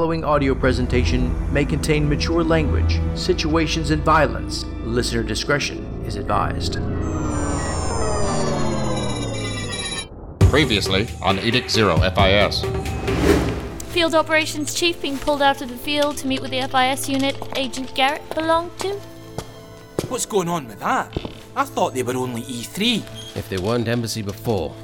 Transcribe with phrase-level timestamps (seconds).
[0.00, 4.64] following audio presentation may contain mature language, situations, and violence.
[4.82, 6.78] Listener discretion is advised.
[10.48, 12.64] Previously on Edict Zero FIS.
[13.92, 17.36] Field Operations Chief being pulled out of the field to meet with the FIS unit
[17.56, 18.94] Agent Garrett belonged to.
[20.08, 21.14] What's going on with that?
[21.54, 23.36] I thought they were only E E3.
[23.36, 24.74] If they weren't embassy before,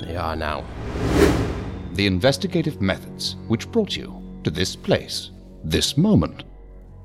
[0.00, 0.64] they are now.
[1.94, 5.30] The investigative methods which brought you to this place,
[5.62, 6.44] this moment,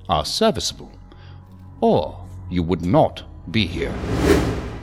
[0.08, 0.92] are serviceable.
[1.82, 3.94] Or you would not be here.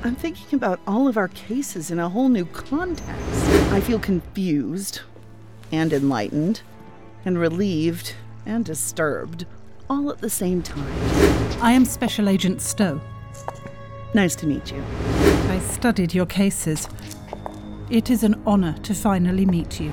[0.03, 3.47] I'm thinking about all of our cases in a whole new context.
[3.73, 5.01] I feel confused
[5.73, 6.61] and enlightened
[7.25, 9.47] and relieved and disturbed
[9.89, 10.93] all at the same time.
[11.63, 13.01] I am Special Agent Stowe.
[14.13, 14.85] Nice to meet you.
[15.49, 16.89] I studied your cases.
[17.91, 19.93] It is an honor to finally meet you.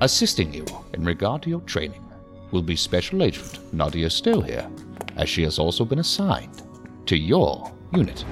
[0.00, 2.04] Assisting you in regard to your training
[2.52, 4.70] will be Special Agent Nadia Stowe here,
[5.16, 6.62] as she has also been assigned
[7.06, 8.24] to your unit.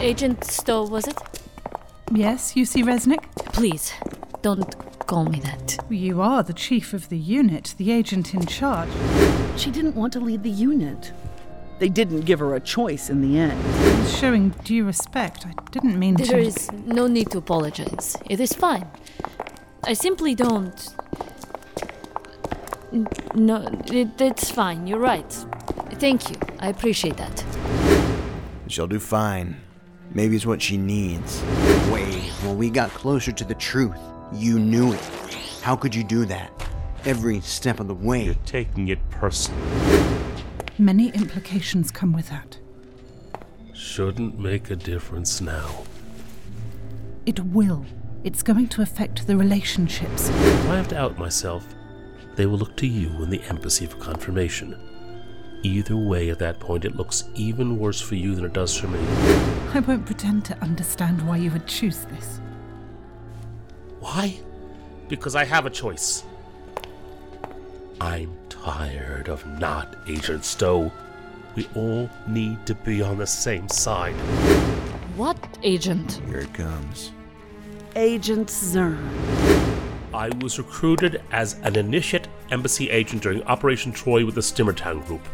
[0.00, 1.16] Agent Stowe, was it?
[2.12, 3.24] Yes, UC Resnick?
[3.54, 3.94] Please,
[4.42, 4.76] don't
[5.06, 5.78] call me that.
[5.88, 8.90] You are the chief of the unit, the agent in charge.
[9.56, 11.12] She didn't want to lead the unit.
[11.82, 14.08] They didn't give her a choice in the end.
[14.08, 15.44] Showing due respect.
[15.44, 16.24] I didn't mean to.
[16.24, 18.16] There is no need to apologize.
[18.30, 18.86] It is fine.
[19.82, 20.94] I simply don't.
[23.34, 24.86] No, it, it's fine.
[24.86, 25.28] You're right.
[25.94, 26.36] Thank you.
[26.60, 27.44] I appreciate that.
[28.68, 29.56] She'll do fine.
[30.12, 31.42] Maybe it's what she needs.
[31.90, 33.98] Wait, when we got closer to the truth,
[34.32, 35.04] you knew it.
[35.62, 36.52] How could you do that?
[37.04, 38.26] Every step of the way.
[38.26, 40.12] You're taking it personally.
[40.82, 42.58] Many implications come with that.
[43.72, 45.84] Shouldn't make a difference now.
[47.24, 47.86] It will.
[48.24, 50.28] It's going to affect the relationships.
[50.28, 51.72] If I have to out myself,
[52.34, 54.76] they will look to you and the embassy for confirmation.
[55.62, 58.88] Either way, at that point, it looks even worse for you than it does for
[58.88, 58.98] me.
[59.72, 62.40] I won't pretend to understand why you would choose this.
[64.00, 64.36] Why?
[65.06, 66.24] Because I have a choice.
[68.00, 70.92] I'm tired of not Agent Stowe.
[71.56, 74.14] We all need to be on the same side.
[75.16, 76.20] What agent?
[76.26, 77.10] Here it comes.
[77.96, 79.02] Agent Zern.
[80.14, 85.26] I was recruited as an initiate embassy agent during Operation Troy with the Stimmertown Group.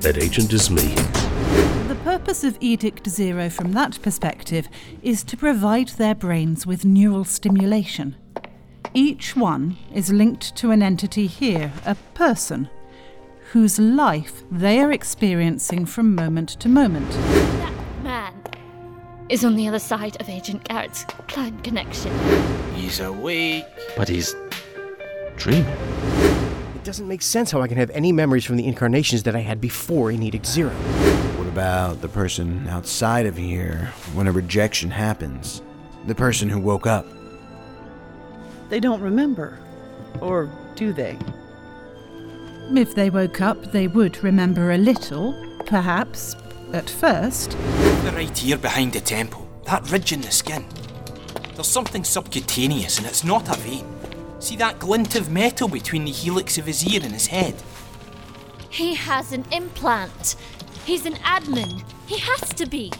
[0.00, 0.94] That agent is me.
[1.88, 4.68] The purpose of Edict Zero from that perspective
[5.02, 8.16] is to provide their brains with neural stimulation.
[8.96, 12.70] Each one is linked to an entity here, a person,
[13.52, 17.10] whose life they are experiencing from moment to moment.
[17.10, 18.32] That man
[19.28, 22.10] is on the other side of Agent Garrett's client connection.
[22.74, 23.66] He's awake.
[23.98, 24.34] But he's
[25.36, 25.66] dreaming.
[26.74, 29.40] It doesn't make sense how I can have any memories from the incarnations that I
[29.40, 30.70] had before in Edict Zero.
[31.36, 35.60] What about the person outside of here when a rejection happens?
[36.06, 37.04] The person who woke up?
[38.68, 39.58] They don't remember.
[40.20, 41.18] Or do they?
[42.74, 45.34] If they woke up, they would remember a little,
[45.66, 46.34] perhaps,
[46.72, 47.52] at first.
[47.52, 49.48] They're right here behind the temple.
[49.64, 50.64] That ridge in the skin.
[51.54, 53.86] There's something subcutaneous, and it's not a vein.
[54.40, 57.54] See that glint of metal between the helix of his ear and his head?
[58.68, 60.36] He has an implant.
[60.84, 61.82] He's an admin.
[62.06, 62.92] He has to be.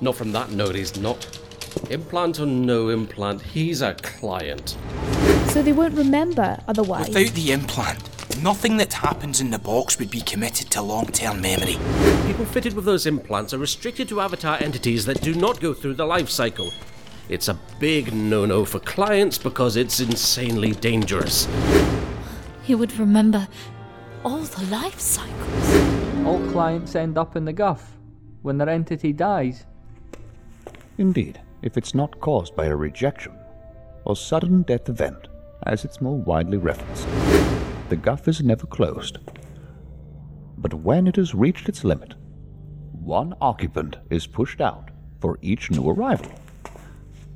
[0.00, 1.40] Not from that node, he's not.
[1.90, 4.76] Implant or no implant, he's a client.
[5.48, 7.08] So they won't remember otherwise.
[7.08, 11.40] Without the implant, nothing that happens in the box would be committed to long term
[11.40, 11.76] memory.
[12.26, 15.94] People fitted with those implants are restricted to avatar entities that do not go through
[15.94, 16.72] the life cycle.
[17.28, 21.46] It's a big no no for clients because it's insanely dangerous.
[22.62, 23.48] He would remember
[24.24, 26.26] all the life cycles.
[26.26, 27.96] All clients end up in the guff
[28.42, 29.66] when their entity dies.
[30.98, 33.32] Indeed, if it's not caused by a rejection
[34.04, 35.28] or sudden death event,
[35.66, 37.06] as it's more widely referenced.
[37.88, 39.18] The guff is never closed.
[40.58, 42.14] But when it has reached its limit,
[42.92, 46.32] one occupant is pushed out for each new arrival.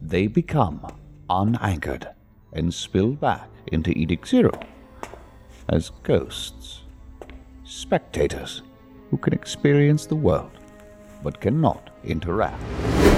[0.03, 0.87] They become
[1.29, 2.09] unanchored
[2.53, 4.53] and spill back into Edict Zero
[5.69, 6.83] as ghosts,
[7.65, 8.63] spectators
[9.11, 10.51] who can experience the world
[11.23, 13.16] but cannot interact.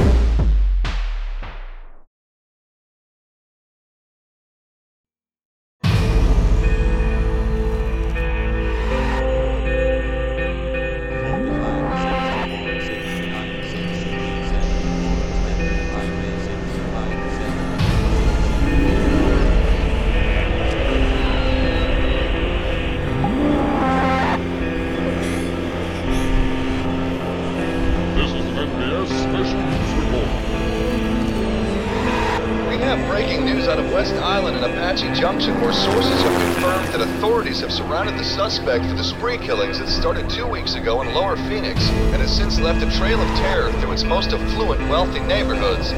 [35.19, 39.81] Junction, where sources have confirmed that authorities have surrounded the suspect for the spree killings
[39.81, 43.26] that started two weeks ago in Lower Phoenix and has since left a trail of
[43.37, 45.91] terror through its most affluent, wealthy neighborhoods.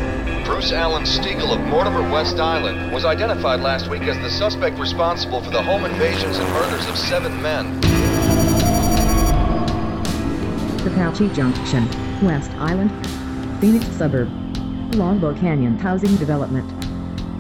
[0.48, 5.42] Bruce Allen Stiegel of Mortimer, West Island, was identified last week as the suspect responsible
[5.42, 7.76] for the home invasions and murders of seven men.
[10.86, 11.86] Apache Junction,
[12.22, 12.90] West Island,
[13.60, 14.30] Phoenix suburb,
[14.94, 16.79] Longbow Canyon Housing Development,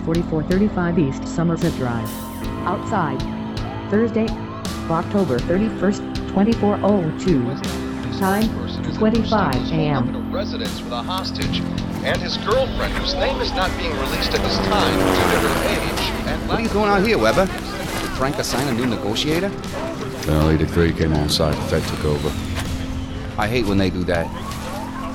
[0.04, 2.08] 4435 East Somerset Drive.
[2.66, 3.20] Outside.
[3.90, 4.26] Thursday,
[4.88, 7.44] October 31st, 2402.
[8.18, 10.14] Time, 2:25 a.m.
[10.14, 11.60] a residence with a hostage
[12.04, 15.68] and his girlfriend, whose name is not being released at this time due to her
[15.68, 16.28] age.
[16.28, 17.46] And What are you doing out here, Weber?
[17.46, 19.50] Did Frank assign a new negotiator?
[20.26, 22.28] Well, Edict 3 came on site, the Fed took over.
[23.38, 24.26] I hate when they do that.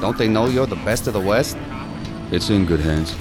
[0.01, 1.57] Don't they know you're the best of the West?
[2.31, 3.15] It's in good hands.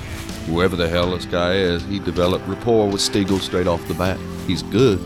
[0.47, 4.19] Whoever the hell this guy is, he developed rapport with Stiegel straight off the bat.
[4.47, 4.99] He's good.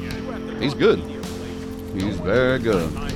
[0.60, 0.98] He's good.
[1.94, 2.92] He's very good.
[2.96, 3.08] Oh,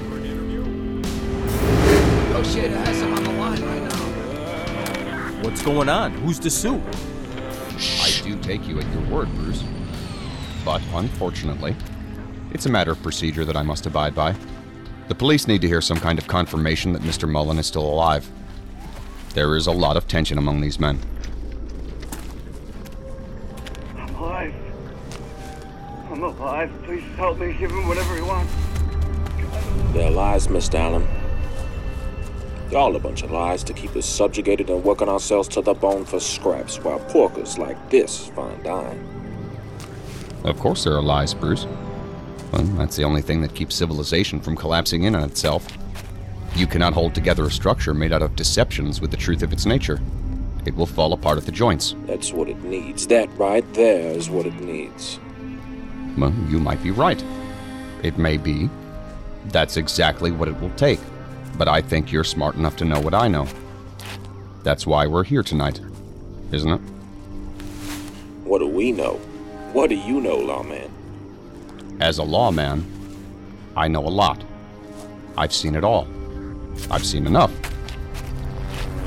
[2.29, 5.43] Negotiator has him on the line right now.
[5.43, 6.13] What's going on?
[6.13, 6.81] Who's the suit?
[8.01, 9.65] I do take you at your word, Bruce.
[10.65, 11.75] But unfortunately,
[12.53, 14.37] it's a matter of procedure that I must abide by.
[15.09, 17.29] The police need to hear some kind of confirmation that Mr.
[17.29, 18.31] Mullen is still alive.
[19.35, 21.01] There is a lot of tension among these men.
[26.63, 26.83] Alive.
[26.85, 27.53] Please help me.
[27.55, 28.53] Give him whatever he wants.
[29.93, 30.79] They're lies, Mr.
[30.79, 31.07] Allen.
[32.69, 35.75] They're all a bunch of lies to keep us subjugated and working ourselves to the
[35.75, 39.07] bone for scraps while porkers like this find dime.
[40.45, 41.67] Of course, there are lies, Bruce.
[42.51, 45.67] Well, that's the only thing that keeps civilization from collapsing in on itself.
[46.55, 49.67] You cannot hold together a structure made out of deceptions with the truth of its
[49.67, 50.01] nature.
[50.65, 51.95] It will fall apart at the joints.
[52.07, 53.07] That's what it needs.
[53.07, 55.19] That right there is what it needs.
[56.17, 57.23] Well, you might be right.
[58.03, 58.69] It may be.
[59.47, 61.01] That's exactly what it will take.
[61.57, 63.47] But I think you're smart enough to know what I know.
[64.63, 65.81] That's why we're here tonight,
[66.53, 66.81] isn't it?
[68.45, 69.15] What do we know?
[69.73, 70.91] What do you know, lawman?
[72.01, 72.87] As a lawman,
[73.77, 74.45] I know a lot.
[75.37, 76.07] I've seen it all.
[76.91, 77.53] I've seen enough.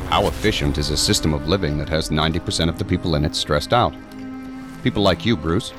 [0.09, 3.35] How efficient is a system of living that has 90% of the people in it
[3.35, 3.93] stressed out?
[4.83, 5.73] People like you, Bruce,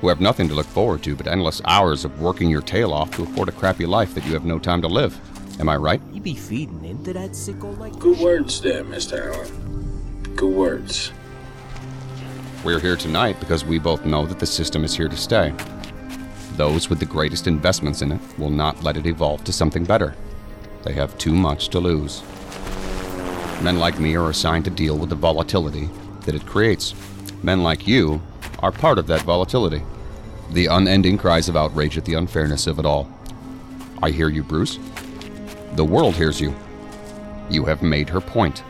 [0.00, 3.10] who have nothing to look forward to but endless hours of working your tail off
[3.12, 5.18] to afford a crappy life that you have no time to live.
[5.58, 6.00] Am I right?
[6.12, 9.34] You be feeding into that sicko like Good words there, Mr.
[9.34, 10.32] Allen.
[10.36, 11.12] Good words.
[12.62, 15.54] We're here tonight because we both know that the system is here to stay.
[16.56, 20.14] Those with the greatest investments in it will not let it evolve to something better.
[20.82, 22.22] They have too much to lose.
[23.62, 25.88] Men like me are assigned to deal with the volatility
[26.22, 26.94] that it creates.
[27.42, 28.20] Men like you
[28.60, 29.82] are part of that volatility.
[30.50, 33.10] The unending cries of outrage at the unfairness of it all.
[34.02, 34.78] I hear you, Bruce.
[35.74, 36.54] The world hears you.
[37.50, 38.62] You have made her point.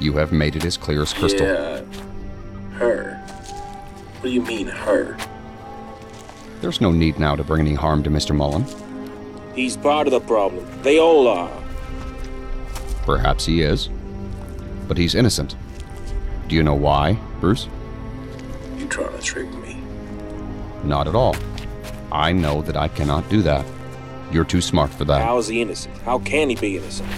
[0.00, 1.46] You have made it as clear as crystal.
[1.46, 1.82] Yeah.
[2.72, 3.16] Her.
[4.20, 5.16] What do you mean, her?
[6.60, 8.34] There's no need now to bring any harm to Mr.
[8.34, 8.64] Mullen.
[9.54, 10.66] He's part of the problem.
[10.82, 11.50] They all are.
[13.04, 13.88] Perhaps he is.
[14.88, 15.56] But he's innocent.
[16.48, 17.68] Do you know why, Bruce?
[19.26, 19.76] Trick me?
[20.84, 21.34] Not at all.
[22.12, 23.66] I know that I cannot do that.
[24.30, 25.20] You're too smart for that.
[25.20, 25.98] How is he innocent?
[26.02, 27.10] How can he be innocent?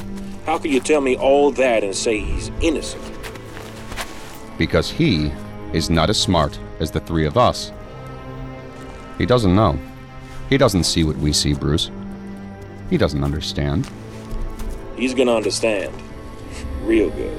[0.47, 3.05] How can you tell me all that and say he's innocent?
[4.57, 5.31] Because he
[5.75, 7.73] is not as smart as the three of us.
[9.19, 9.79] He doesn't know.
[10.49, 11.91] He doesn't see what we see, Bruce.
[12.89, 13.87] He doesn't understand.
[14.97, 15.93] He's gonna understand.
[16.85, 17.39] Real good.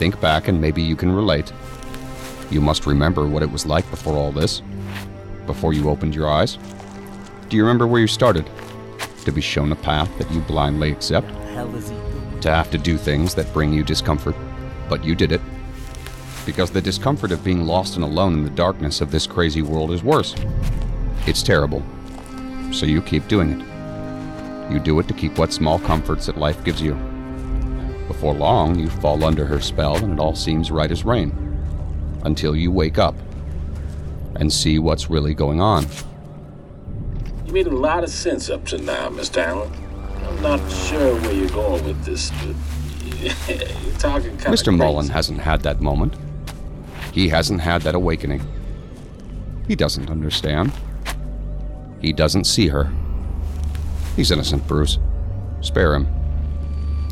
[0.00, 1.52] Think back and maybe you can relate.
[2.50, 4.62] You must remember what it was like before all this.
[5.46, 6.58] Before you opened your eyes.
[7.48, 8.48] Do you remember where you started?
[9.24, 11.30] To be shown a path that you blindly accept?
[11.54, 11.96] hell is he?
[12.40, 14.36] To have to do things that bring you discomfort.
[14.88, 15.40] But you did it.
[16.44, 19.92] Because the discomfort of being lost and alone in the darkness of this crazy world
[19.92, 20.34] is worse.
[21.26, 21.82] It's terrible.
[22.70, 24.72] So you keep doing it.
[24.72, 26.94] You do it to keep what small comforts that life gives you.
[28.08, 31.43] Before long, you fall under her spell and it all seems right as rain.
[32.24, 33.14] Until you wake up
[34.36, 35.86] and see what's really going on.
[37.46, 39.42] You made a lot of sense up to now, Mr.
[39.42, 39.70] Allen.
[40.26, 42.56] I'm not sure where you're going with this, but
[43.84, 44.76] you're talking kind Mr.
[44.76, 46.14] Mullen hasn't had that moment.
[47.12, 48.42] He hasn't had that awakening.
[49.68, 50.72] He doesn't understand.
[52.00, 52.90] He doesn't see her.
[54.16, 54.98] He's innocent, Bruce.
[55.60, 56.08] Spare him.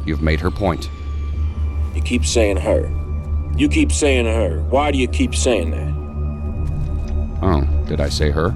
[0.05, 0.89] You've made her point.
[1.95, 2.91] You keep saying her.
[3.57, 4.61] You keep saying her.
[4.71, 5.93] Why do you keep saying that?
[7.43, 8.55] Oh, did I say her?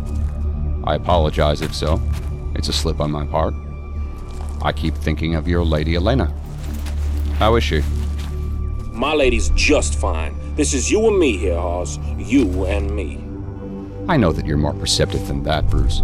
[0.85, 2.01] I apologize if so.
[2.55, 3.55] It's a slip on my part.
[4.63, 6.33] I keep thinking of your lady Elena.
[7.39, 7.83] How is she?
[8.91, 10.35] My lady's just fine.
[10.57, 11.99] This is you and me here, Hawes.
[12.17, 13.19] You and me.
[14.09, 16.01] I know that you're more perceptive than that, Bruce.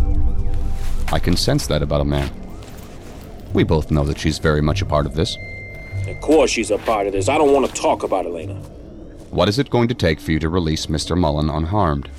[1.11, 2.31] I can sense that about a man.
[3.55, 5.37] We both know that she's very much a part of this.
[6.07, 7.29] Of course she's a part of this.
[7.29, 8.61] I don't want to talk about Elena.
[9.33, 11.17] What is it going to take for you to release Mr.
[11.17, 12.11] Mullen unharmed?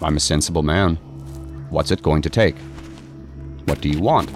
[0.00, 0.96] I'm a sensible man.
[1.68, 2.56] What's it going to take?
[3.66, 4.30] What do you want?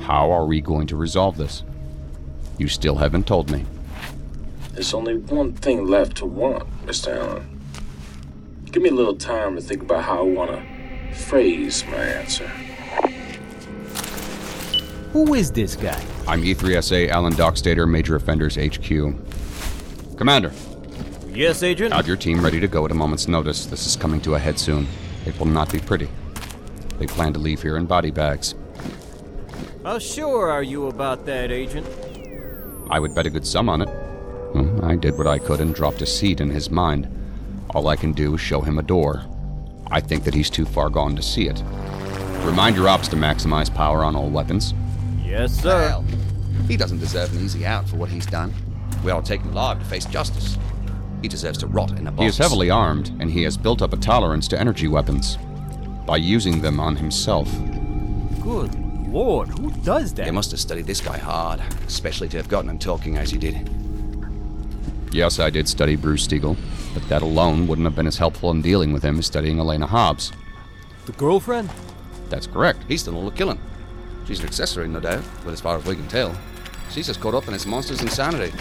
[0.00, 1.64] How are we going to resolve this?
[2.56, 3.66] You still haven't told me.
[4.72, 7.14] There's only one thing left to want, Mr.
[7.14, 7.60] Allen.
[8.70, 12.48] Give me a little time to think about how I want to phrase my answer.
[15.12, 16.02] Who is this guy?
[16.26, 19.14] I'm E3SA Allen Dockstader, Major Offenders HQ.
[20.16, 20.52] Commander,
[21.34, 21.94] Yes, Agent?
[21.94, 23.64] have your team ready to go at a moment's notice.
[23.64, 24.86] This is coming to a head soon.
[25.24, 26.08] It will not be pretty.
[26.98, 28.54] They plan to leave here in body bags.
[29.82, 31.86] How sure are you about that, Agent?
[32.90, 33.88] I would bet a good sum on it.
[33.88, 37.08] Hmm, I did what I could and dropped a seed in his mind.
[37.70, 39.24] All I can do is show him a door.
[39.90, 41.62] I think that he's too far gone to see it.
[42.44, 44.74] Remind your ops to maximize power on all weapons.
[45.24, 45.88] Yes, sir.
[45.88, 46.04] Well,
[46.68, 48.52] he doesn't deserve an easy out for what he's done.
[49.02, 50.58] We ought to take him alive to face justice.
[51.22, 52.22] He deserves to rot in a box.
[52.22, 55.38] He is heavily armed, and he has built up a tolerance to energy weapons
[56.04, 57.48] by using them on himself.
[58.42, 58.74] Good
[59.08, 60.26] lord, who does that?
[60.26, 63.38] You must have studied this guy hard, especially to have gotten him talking as you
[63.38, 63.70] did.
[65.12, 66.56] Yes, I did study Bruce Stiegel,
[66.92, 69.86] but that alone wouldn't have been as helpful in dealing with him as studying Elena
[69.86, 70.32] Hobbs.
[71.06, 71.70] The girlfriend?
[72.30, 72.80] That's correct.
[72.88, 73.60] He's done all the killing.
[74.26, 76.36] She's an accessory, no doubt, but as far as we can tell,
[76.90, 78.56] she's just caught up in this monster's insanity.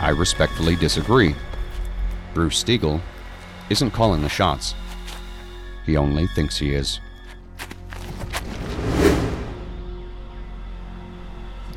[0.00, 1.34] I respectfully disagree.
[2.36, 3.00] Bruce Stiegel
[3.70, 4.74] isn't calling the shots.
[5.86, 7.00] He only thinks he is.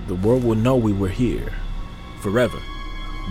[0.08, 1.54] The world will know we were here.
[2.20, 2.60] Forever.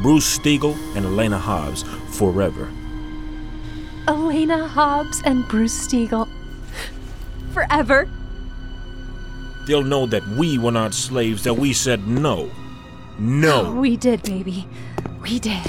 [0.00, 1.82] Bruce Stiegel and Elena Hobbs.
[2.16, 2.72] Forever.
[4.06, 6.26] Elena Hobbs and Bruce Stiegel.
[7.52, 8.08] Forever.
[9.66, 12.50] They'll know that we were not slaves, that we said no.
[13.18, 13.70] No.
[13.74, 14.66] We did, baby.
[15.20, 15.66] We did.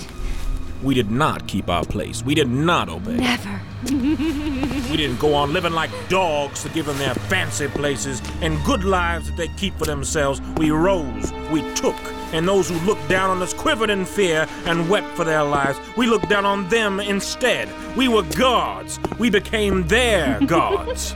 [0.81, 2.23] We did not keep our place.
[2.23, 3.17] We did not obey.
[3.17, 3.59] Never.
[3.83, 8.83] We didn't go on living like dogs to give them their fancy places and good
[8.83, 10.41] lives that they keep for themselves.
[10.57, 11.95] We rose, we took,
[12.33, 15.79] and those who looked down on us quivered in fear and wept for their lives.
[15.97, 17.69] We looked down on them instead.
[17.97, 18.99] We were gods.
[19.17, 21.15] We became their gods.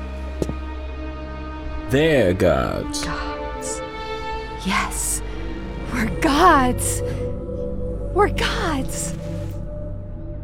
[1.89, 3.03] their gods.
[3.05, 3.81] Gods.
[4.65, 5.21] Yes.
[5.93, 7.01] We're gods.
[8.13, 9.15] We're gods.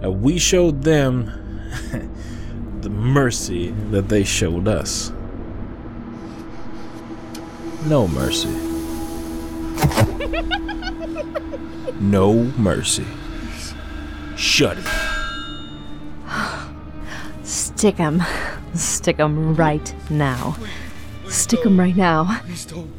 [0.01, 1.25] And we showed them
[2.81, 5.11] the mercy that they showed us.
[7.85, 8.49] No mercy.
[11.99, 13.05] No mercy.
[14.37, 14.85] Shut it.
[17.43, 18.23] Stick 'em.
[18.73, 20.55] Stick 'em right now.
[21.27, 22.39] Stick 'em right now.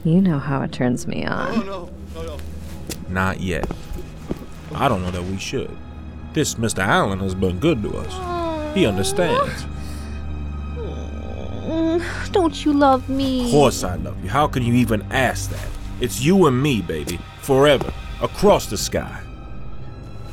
[0.04, 1.90] You know how it turns me on.
[3.08, 3.66] Not yet.
[4.74, 5.74] I don't know that we should.
[6.32, 6.78] This Mr.
[6.78, 8.74] Allen has been good to us.
[8.74, 9.64] He understands.
[10.76, 13.44] Mm, Don't you love me?
[13.46, 14.30] Of course I love you.
[14.30, 15.66] How can you even ask that?
[16.00, 17.18] It's you and me, baby.
[17.42, 17.92] Forever.
[18.22, 19.20] Across the sky.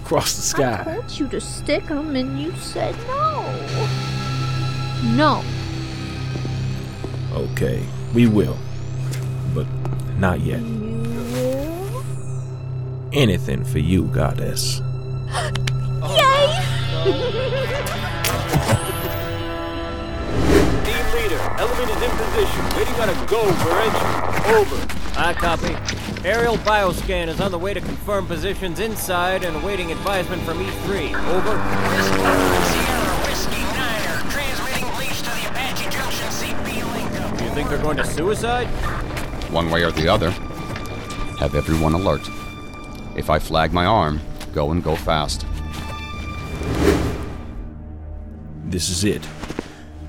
[0.03, 0.81] Across the sky.
[0.81, 3.43] I told you to stick 'em and you said no.
[5.15, 5.43] No.
[7.33, 8.57] Okay, we will.
[9.53, 9.67] But
[10.19, 10.59] not yet.
[10.61, 12.03] You will?
[13.13, 14.81] Anything for you, goddess.
[17.03, 17.13] Team
[21.13, 22.63] leader, element is in position.
[22.75, 24.13] Waiting on a go for entry.
[24.55, 24.77] Over.
[25.15, 25.75] I copy.
[26.27, 31.13] Aerial bioscan is on the way to confirm positions inside and awaiting advisement from E3.
[31.29, 31.57] Over.
[37.37, 38.67] Do you think they're going to suicide?
[39.51, 40.31] One way or the other.
[41.39, 42.27] Have everyone alert.
[43.15, 44.19] If I flag my arm,
[44.53, 45.46] go and go fast.
[48.67, 49.25] This is it.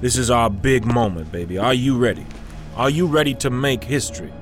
[0.00, 1.58] This is our big moment, baby.
[1.58, 2.26] Are you ready?
[2.76, 4.32] Are you ready to make history?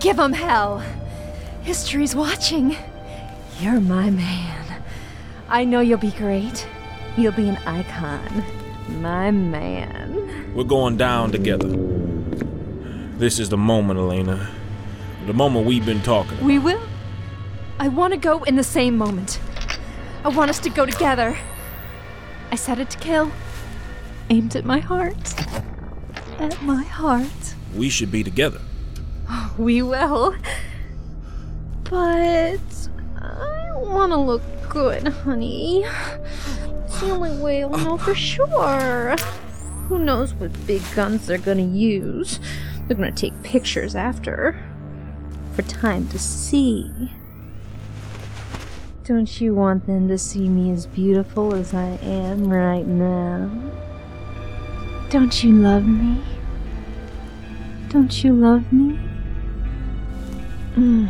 [0.00, 0.82] Give 'em hell.
[1.62, 2.76] History's watching.
[3.60, 4.82] You're my man.
[5.48, 6.66] I know you'll be great.
[7.16, 8.42] You'll be an icon.
[9.00, 10.52] My man.
[10.52, 11.68] We're going down together.
[13.18, 14.50] This is the moment, Elena.
[15.26, 16.44] The moment we've been talking about.
[16.44, 16.82] We will.
[17.78, 19.38] I want to go in the same moment.
[20.24, 21.36] I want us to go together.
[22.50, 23.30] I set it to kill.
[24.30, 25.38] Aimed at my heart.
[26.38, 27.54] At my heart.
[27.74, 28.60] We should be together.
[29.58, 30.34] We will.
[31.84, 32.58] But
[33.20, 35.84] I want to look good, honey.
[35.84, 39.14] It's the only way I'll know for sure.
[39.88, 42.40] Who knows what big guns they're gonna use?
[42.86, 44.58] They're gonna take pictures after.
[45.54, 47.12] For time to see.
[49.04, 53.50] Don't you want them to see me as beautiful as I am right now?
[55.14, 56.20] Don't you love me?
[57.88, 58.98] Don't you love me?
[60.74, 61.08] Mm.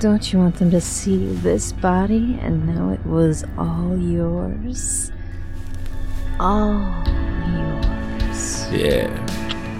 [0.00, 5.12] Don't you want them to see this body and know it was all yours?
[6.40, 6.80] All
[7.46, 8.66] yours.
[8.72, 9.06] Yeah.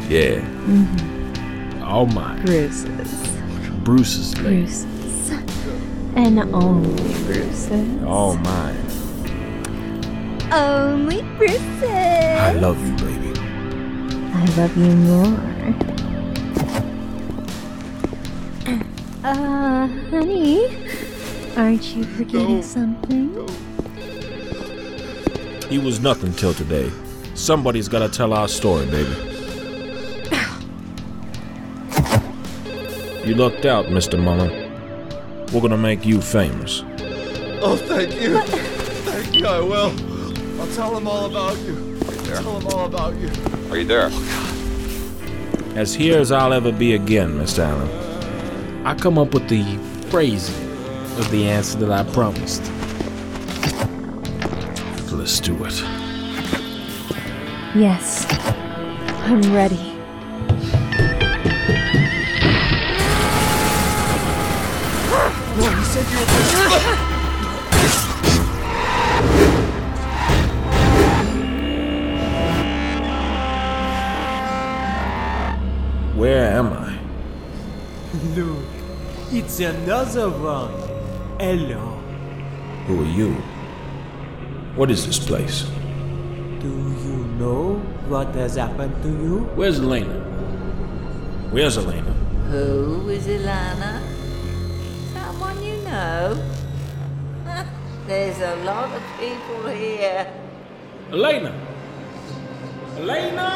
[0.08, 0.38] Yeah.
[0.68, 1.82] Mhm.
[1.82, 2.44] All mine.
[2.44, 3.10] Bruce's.
[3.82, 4.66] Bruce's lady.
[4.66, 5.30] Bruce's.
[6.14, 8.04] And only Bruce's.
[8.04, 8.86] All mine.
[10.52, 11.82] Only Bruce's.
[11.82, 13.13] I love you, baby.
[14.44, 15.24] I love you more.
[19.24, 20.66] Uh, honey,
[21.56, 23.30] aren't you forgetting something?
[25.70, 26.92] He was nothing till today.
[27.34, 29.14] Somebody's gotta tell our story, baby.
[33.24, 34.22] You lucked out, Mr.
[34.22, 34.50] Mullen.
[35.54, 36.84] We're gonna make you famous.
[37.62, 38.42] Oh, thank you.
[38.42, 40.60] Thank you, I will.
[40.60, 41.98] I'll tell them all about you.
[42.06, 43.30] I'll tell them all about you.
[43.70, 44.10] Are you there?
[45.74, 47.64] As here as I'll ever be again, Mr.
[47.64, 48.86] Allen.
[48.86, 49.64] I come up with the
[50.08, 50.70] phrasing
[51.18, 52.62] of the answer that I promised.
[55.10, 55.80] Let's do it.
[57.74, 58.24] Yes,
[59.24, 59.94] I'm ready.
[65.56, 67.03] No, you said you were.
[79.54, 80.72] It's another one.
[81.38, 81.78] Hello.
[82.86, 83.34] Who are you?
[84.74, 85.62] What is this place?
[86.58, 86.70] Do
[87.06, 89.38] you know what has happened to you?
[89.54, 90.18] Where's Elena?
[91.52, 92.10] Where's Elena?
[92.50, 94.02] Who is Elena?
[95.12, 96.34] Someone you know?
[98.08, 100.26] There's a lot of people here.
[101.12, 101.54] Elena!
[102.98, 103.50] Elena!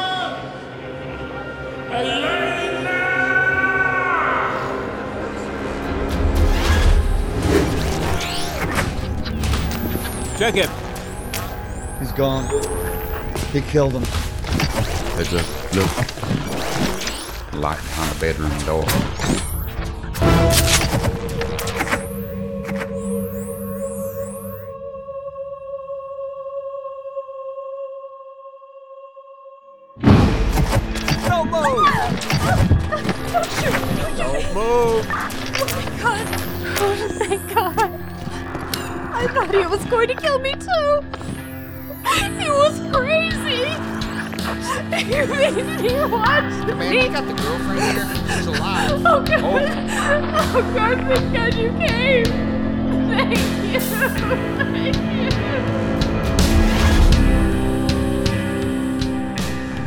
[1.91, 2.68] Elena!
[10.39, 10.69] Check him.
[11.99, 12.47] He's gone.
[13.51, 14.03] He killed him.
[15.17, 15.43] There's a
[15.75, 15.97] look.
[17.61, 18.85] Light behind the bedroom door.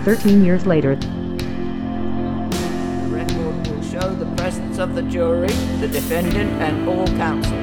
[0.05, 1.07] 13 years later, The
[3.09, 7.57] record will show the presence of the jury, the defendant, and all counsel.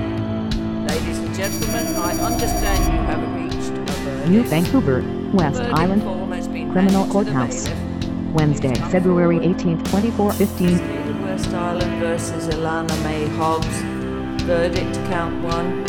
[0.87, 4.29] Ladies and gentlemen, I understand you have reached a verdict.
[4.29, 7.67] New Vancouver, West Island, form has been Criminal Courthouse.
[8.31, 10.77] Wednesday, February 18th, 2415.
[10.77, 13.81] State of West Island versus Ilana May Hobbs.
[14.43, 15.83] Verdict count one.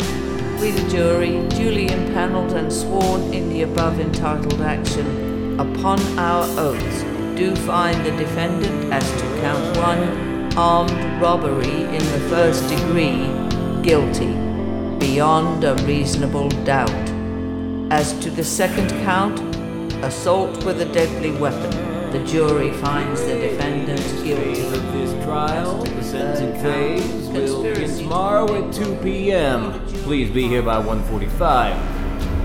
[0.59, 5.20] We, the jury, duly impaneled and sworn in the above entitled action,
[5.61, 7.03] upon our oaths,
[7.37, 13.29] do find the defendant as to count one, armed robbery in the first degree,
[13.83, 14.33] guilty,
[14.97, 17.07] beyond a reasonable doubt.
[17.91, 19.39] As to the second count,
[20.03, 21.71] assault with a deadly weapon,
[22.11, 24.61] the jury finds the defendant guilty.
[24.65, 29.79] of this trial, the sentencing phase will be tomorrow at 2 p.m.
[30.05, 31.90] Please be here by 1:45.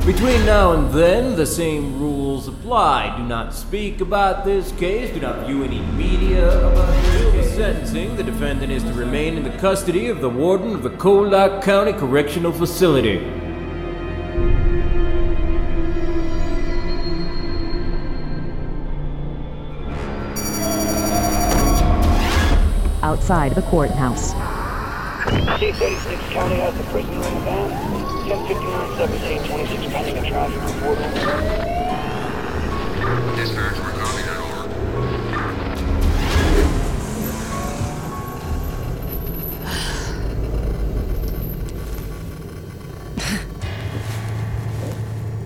[0.06, 3.16] Between now and then, the same rules apply.
[3.16, 5.12] Do not speak about this case.
[5.12, 7.56] Do not view any media about this case.
[7.56, 11.60] Sentencing, the defendant is to remain in the custody of the warden of the Colac
[11.60, 13.18] County Correctional Facility.
[23.02, 24.30] Outside the courthouse.
[25.58, 27.95] C-36 County has the prisoner in the van.
[28.28, 30.98] 1059 Service 826 pending a traffic report.
[30.98, 31.76] Over.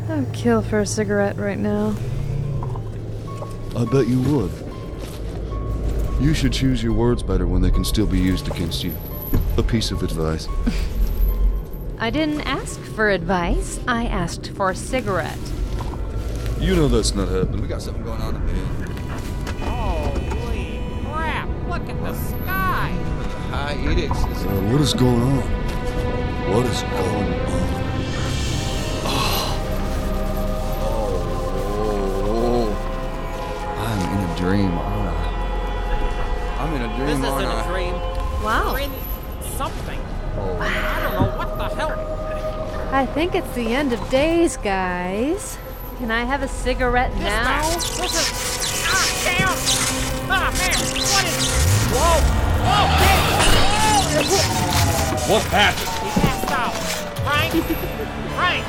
[0.09, 1.95] I'd kill for a cigarette right now.
[3.77, 4.51] I bet you would.
[6.19, 8.95] You should choose your words better when they can still be used against you.
[9.59, 10.49] A piece of advice.
[12.03, 13.79] I didn't ask for advice.
[13.87, 15.39] I asked for a cigarette.
[16.59, 17.61] You know that's not happening.
[17.61, 18.65] We got something going on in here.
[19.67, 21.49] Holy crap!
[21.69, 22.91] Look at the sky!
[23.51, 24.25] Hi, edicts.
[24.25, 25.43] Uh, what is going on?
[26.55, 27.71] What is going on?
[32.33, 32.69] Oh,
[33.79, 36.61] I'm in a dream, aren't I?
[36.61, 37.73] I'm in a dream, This isn't aren't a I?
[37.73, 37.95] dream.
[38.43, 38.73] Wow.
[38.75, 40.01] We're something.
[40.37, 41.95] I don't know what the hell.
[42.93, 45.59] I think it's the end of days, guys.
[45.99, 47.63] Can I have a cigarette now?
[47.71, 48.33] This is.
[48.87, 49.57] Ah, damn!
[50.31, 50.79] Ah, man!
[51.13, 51.47] What is.
[51.93, 52.21] Whoa!
[52.65, 53.21] Whoa, kid!
[54.27, 55.35] Whoa!
[55.35, 55.89] What happened?
[56.03, 56.75] He passed out.
[57.23, 57.53] Frank?
[58.35, 58.65] Frank!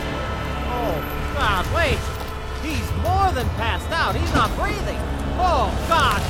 [0.68, 0.96] Oh,
[1.36, 2.00] God, wait.
[2.62, 4.16] He's more than passed out.
[4.16, 5.00] He's not breathing.
[5.40, 6.22] Oh, God.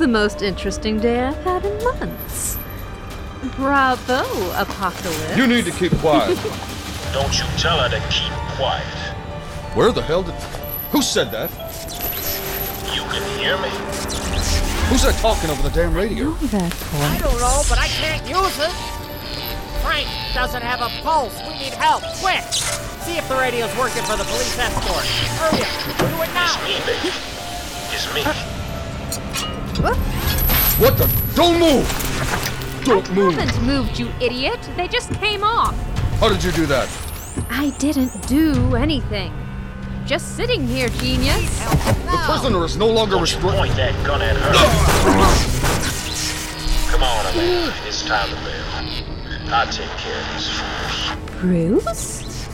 [0.00, 2.56] This is the most interesting day I've had in months.
[3.54, 5.36] Bravo, Apocalypse.
[5.36, 6.38] You need to keep quiet.
[7.12, 8.82] Don't you tell her to keep quiet.
[9.76, 10.32] Where the hell did.
[10.92, 11.50] Who said that?
[12.96, 13.68] You can hear me.
[14.88, 16.30] Who's that talking over the damn radio?
[16.48, 18.72] that I don't know, but I can't use it.
[19.84, 21.38] Frank doesn't have a pulse.
[21.42, 22.40] We need help, quick.
[23.04, 25.04] See if the radio's working for the police escort.
[25.36, 25.98] Hurry up.
[26.08, 26.56] Do it now.
[26.56, 27.12] It's Me, baby.
[27.92, 28.22] It's me.
[28.24, 28.59] Uh,
[29.80, 31.06] What the?
[31.34, 31.86] Don't move!
[32.84, 33.38] Don't move!
[33.38, 34.60] I haven't moved, you idiot.
[34.76, 35.74] They just came off.
[36.18, 36.88] How did you do that?
[37.48, 39.32] I didn't do anything.
[40.06, 41.60] Just sitting here, genius.
[41.60, 43.56] The prisoner is no longer restrained.
[43.56, 44.52] Point that gun at her.
[46.90, 47.72] Come on, Amanda.
[47.86, 48.64] It's time to bail.
[49.52, 51.40] I'll take care of this first.
[51.40, 52.48] Bruce?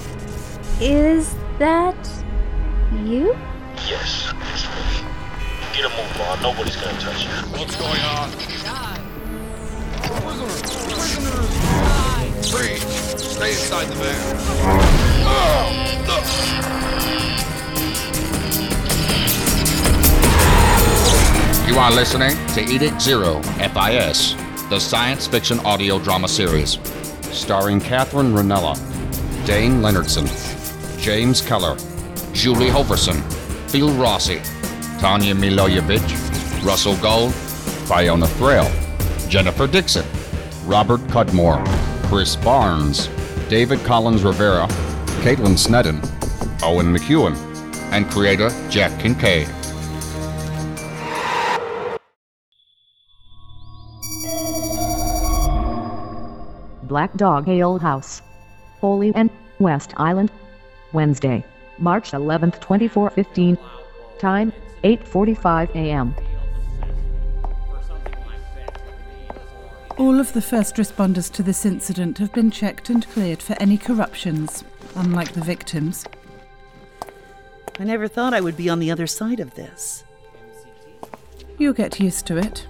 [0.81, 1.97] Is that
[3.05, 3.37] you?
[3.89, 4.33] Yes,
[5.79, 5.83] it's me.
[5.83, 6.43] Get a move on.
[6.43, 7.31] Nobody's gonna touch you.
[7.59, 8.31] What's going on?
[10.23, 10.61] Prisoners!
[12.51, 12.77] Free!
[13.19, 14.37] Stay inside the van.
[21.69, 24.35] You are listening to Edict Zero, FIS,
[24.71, 26.79] the science fiction audio drama series,
[27.33, 28.77] starring Catherine Rinella,
[29.45, 30.27] Dayn Leonardson,
[30.99, 31.77] James Keller,
[32.33, 33.21] Julie Hoverson,
[33.69, 34.41] Phil Rossi,
[34.99, 38.71] Tanja Milojevic, Russell Gold, Fiona Thraille,
[39.29, 40.07] Jennifer Dixon,
[40.65, 41.63] Robert Cudmore,
[42.05, 43.09] Chris Barnes,
[43.49, 44.67] David Collins Rivera,
[45.23, 46.01] Caitlin Sneddon,
[46.63, 47.37] Owen McCuen,
[47.93, 49.49] and creator Jack Kincaid.
[56.85, 58.23] Black Dog Ale House.
[58.81, 59.29] Holy and
[59.59, 60.31] West Island.
[60.93, 61.45] Wednesday,
[61.79, 63.59] March 11th, 2415.
[64.19, 64.53] Time,
[64.85, 66.15] 8.45 a.m.
[69.97, 73.79] All of the first responders to this incident have been checked and cleared for any
[73.79, 74.63] corruptions,
[74.95, 76.05] unlike the victims.
[77.79, 80.05] I never thought I would be on the other side of this.
[81.57, 82.67] You'll get used to it.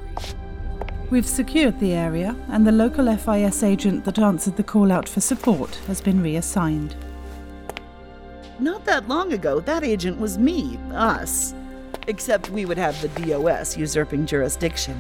[1.11, 5.21] We've secured the area, and the local FIS agent that answered the call out for
[5.21, 6.95] support has been reassigned.
[8.61, 11.55] Not that long ago, that agent was me, us.
[12.09, 14.97] Except we would have the DOS usurping jurisdiction.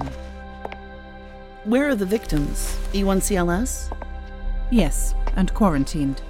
[1.65, 2.77] Where are the victims?
[2.93, 3.97] E E1CLS?
[4.71, 6.23] Yes, and quarantined.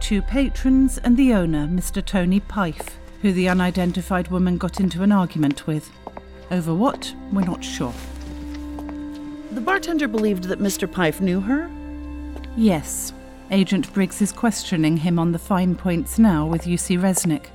[0.00, 2.04] Two patrons and the owner, Mr.
[2.04, 5.90] Tony Pife, who the unidentified woman got into an argument with.
[6.50, 7.94] Over what, we're not sure.
[9.52, 10.90] The bartender believed that Mr.
[10.90, 11.70] Pife knew her?
[12.56, 13.12] Yes,
[13.50, 17.46] Agent Briggs is questioning him on the fine points now with UC Resnick.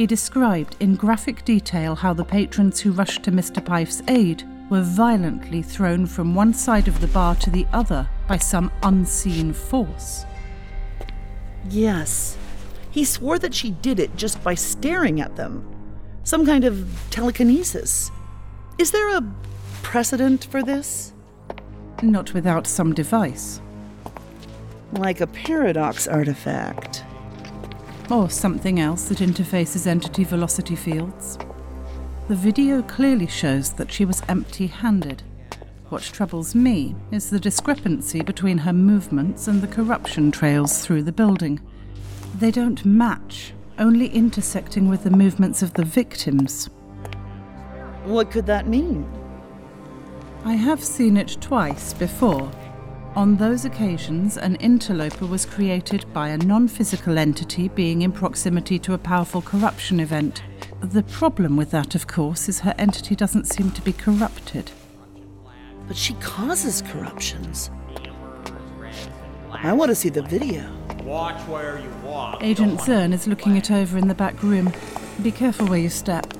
[0.00, 3.62] He described in graphic detail how the patrons who rushed to Mr.
[3.62, 8.38] Pife's aid were violently thrown from one side of the bar to the other by
[8.38, 10.24] some unseen force.
[11.68, 12.38] Yes.
[12.90, 15.70] He swore that she did it just by staring at them.
[16.24, 18.10] Some kind of telekinesis.
[18.78, 19.34] Is there a
[19.82, 21.12] precedent for this?
[22.02, 23.60] Not without some device.
[24.94, 27.04] Like a paradox artifact.
[28.10, 31.38] Or something else that interfaces entity velocity fields.
[32.26, 35.22] The video clearly shows that she was empty handed.
[35.90, 41.12] What troubles me is the discrepancy between her movements and the corruption trails through the
[41.12, 41.60] building.
[42.36, 46.66] They don't match, only intersecting with the movements of the victims.
[48.04, 49.08] What could that mean?
[50.44, 52.50] I have seen it twice before.
[53.16, 58.78] On those occasions, an interloper was created by a non physical entity being in proximity
[58.78, 60.44] to a powerful corruption event.
[60.80, 64.70] The problem with that, of course, is her entity doesn't seem to be corrupted.
[65.88, 67.72] But she causes corruptions.
[69.50, 70.70] I want to see the video.
[71.02, 72.40] Watch where you walk.
[72.44, 74.72] Agent Zern is looking it over in the back room.
[75.20, 76.32] Be careful where you step.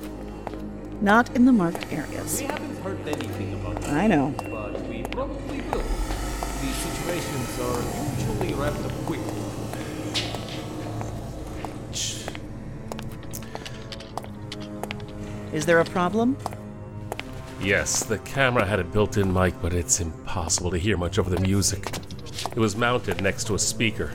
[1.01, 2.41] Not in the marked areas.
[2.41, 3.91] We haven't heard anything about that.
[3.91, 4.35] I know.
[15.53, 16.37] Is there a problem?
[17.61, 21.29] Yes, the camera had a built in mic, but it's impossible to hear much over
[21.29, 21.91] the music.
[22.53, 24.13] It was mounted next to a speaker.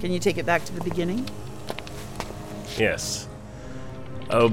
[0.00, 1.28] Can you take it back to the beginning?
[2.76, 3.28] Yes.
[4.28, 4.50] Uh,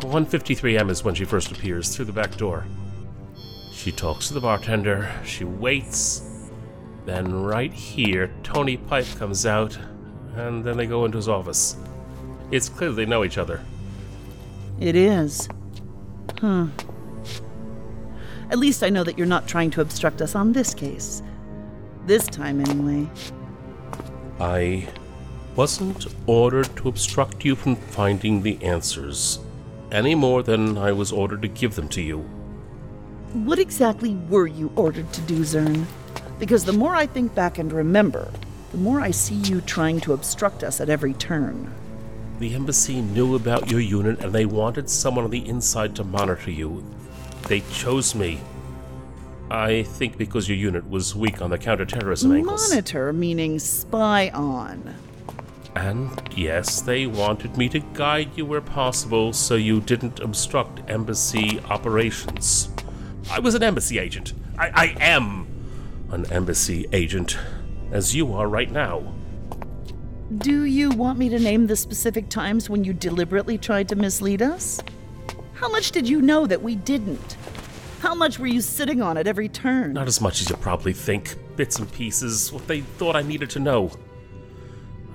[0.00, 2.66] 153M is when she first appears through the back door.
[3.72, 6.22] She talks to the bartender, she waits,
[7.04, 9.78] then right here, Tony Pipe comes out,
[10.34, 11.76] and then they go into his office.
[12.50, 13.60] It's clear they know each other.
[14.80, 15.48] It is.
[16.40, 16.66] Huh.
[18.50, 21.22] At least I know that you're not trying to obstruct us on this case.
[22.06, 23.10] This time, anyway.
[24.38, 24.86] I
[25.56, 29.40] wasn't ordered to obstruct you from finding the answers,
[29.90, 32.18] any more than I was ordered to give them to you.
[33.32, 35.86] What exactly were you ordered to do, Zern?
[36.38, 38.30] Because the more I think back and remember,
[38.72, 41.72] the more I see you trying to obstruct us at every turn.
[42.38, 46.50] The embassy knew about your unit and they wanted someone on the inside to monitor
[46.50, 46.84] you.
[47.48, 48.40] They chose me.
[49.50, 52.68] I think because your unit was weak on the counterterrorism angles.
[52.68, 54.94] Monitor meaning spy on.
[55.76, 61.60] And yes, they wanted me to guide you where possible so you didn't obstruct embassy
[61.70, 62.68] operations.
[63.30, 64.34] I was an embassy agent.
[64.58, 65.46] I, I am
[66.10, 67.38] an embassy agent,
[67.92, 69.15] as you are right now.
[70.34, 74.42] Do you want me to name the specific times when you deliberately tried to mislead
[74.42, 74.80] us?
[75.54, 77.36] How much did you know that we didn't?
[78.00, 79.92] How much were you sitting on at every turn?
[79.92, 81.36] Not as much as you probably think.
[81.54, 83.92] Bits and pieces, what they thought I needed to know.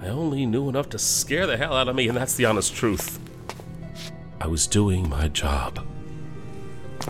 [0.01, 2.73] I only knew enough to scare the hell out of me, and that's the honest
[2.73, 3.19] truth.
[4.39, 5.85] I was doing my job.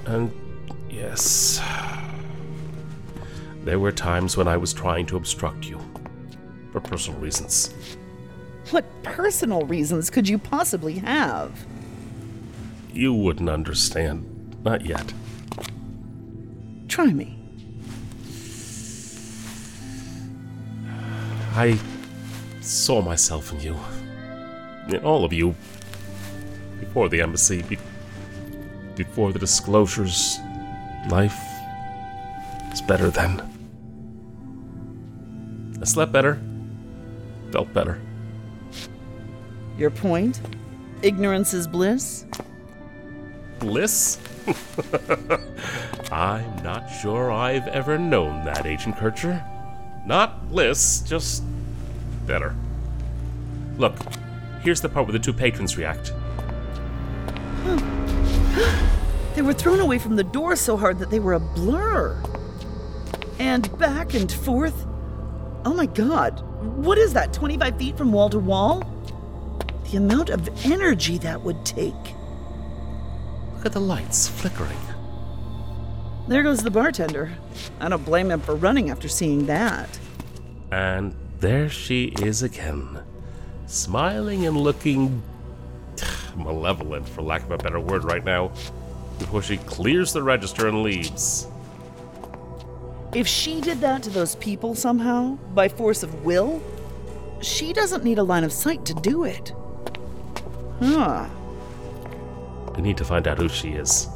[0.07, 0.31] And
[0.89, 1.61] yes,
[3.63, 5.80] there were times when I was trying to obstruct you.
[6.71, 7.73] For personal reasons.
[8.69, 11.51] What personal reasons could you possibly have?
[12.93, 14.57] You wouldn't understand.
[14.63, 15.13] Not yet.
[16.87, 17.37] Try me.
[21.53, 21.77] I
[22.61, 23.77] saw myself in you.
[24.87, 25.55] In all of you.
[26.79, 27.77] Before the embassy, be-
[28.95, 30.39] before the disclosures.
[31.09, 31.37] Life
[32.69, 33.41] was better then.
[35.81, 36.39] I slept better.
[37.51, 37.99] Felt better.
[39.77, 40.41] Your point?
[41.01, 42.25] Ignorance is bliss?
[43.59, 44.19] Bliss?
[46.11, 49.43] I'm not sure I've ever known that, Agent Kircher.
[50.05, 51.43] Not bliss, just
[52.25, 52.55] better.
[53.77, 53.97] Look,
[54.61, 56.13] here's the part where the two patrons react.
[59.33, 62.21] They were thrown away from the door so hard that they were a blur.
[63.39, 64.85] And back and forth.
[65.63, 66.41] Oh my god,
[66.77, 68.83] what is that, 25 feet from wall to wall?
[69.91, 71.93] The amount of energy that would take.
[73.55, 74.77] Look at the lights flickering.
[76.27, 77.31] There goes the bartender.
[77.79, 79.99] I don't blame him for running after seeing that.
[80.71, 82.99] And there she is again,
[83.67, 85.21] smiling and looking
[86.35, 88.51] malevolent, for lack of a better word, right now,
[89.19, 91.47] before she clears the register and leaves.
[93.13, 96.61] If she did that to those people somehow, by force of will,
[97.41, 99.53] she doesn't need a line of sight to do it.
[100.79, 101.27] Huh.
[102.75, 104.07] We need to find out who she is.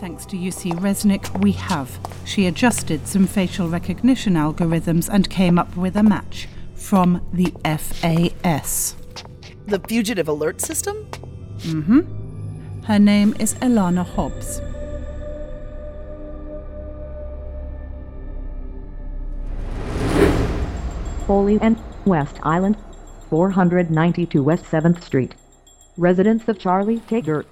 [0.00, 1.98] Thanks to UC Resnick, we have.
[2.24, 8.96] She adjusted some facial recognition algorithms and came up with a match from the FAS.
[9.66, 10.96] The Fugitive Alert System?
[11.58, 12.82] Mm hmm.
[12.82, 14.60] Her name is Elana Hobbs.
[21.26, 22.76] Foley and West Island,
[23.30, 25.34] 492 West 7th Street.
[25.96, 27.48] Residence of Charlie Taggart.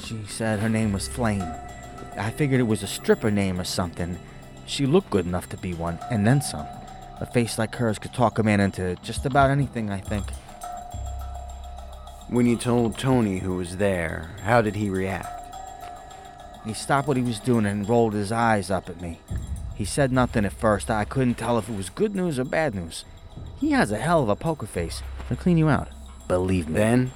[0.00, 1.44] She said her name was Flame.
[2.18, 4.18] I figured it was a stripper name or something.
[4.66, 6.66] She looked good enough to be one, and then some.
[7.20, 10.26] A face like hers could talk a man into just about anything, I think.
[12.28, 15.28] When you told Tony who was there, how did he react?
[16.66, 19.20] He stopped what he was doing and rolled his eyes up at me.
[19.76, 20.90] He said nothing at first.
[20.90, 23.04] I couldn't tell if it was good news or bad news.
[23.60, 25.02] He has a hell of a poker face.
[25.28, 25.88] He'll clean you out.
[26.26, 26.74] Believe me.
[26.74, 27.10] Then,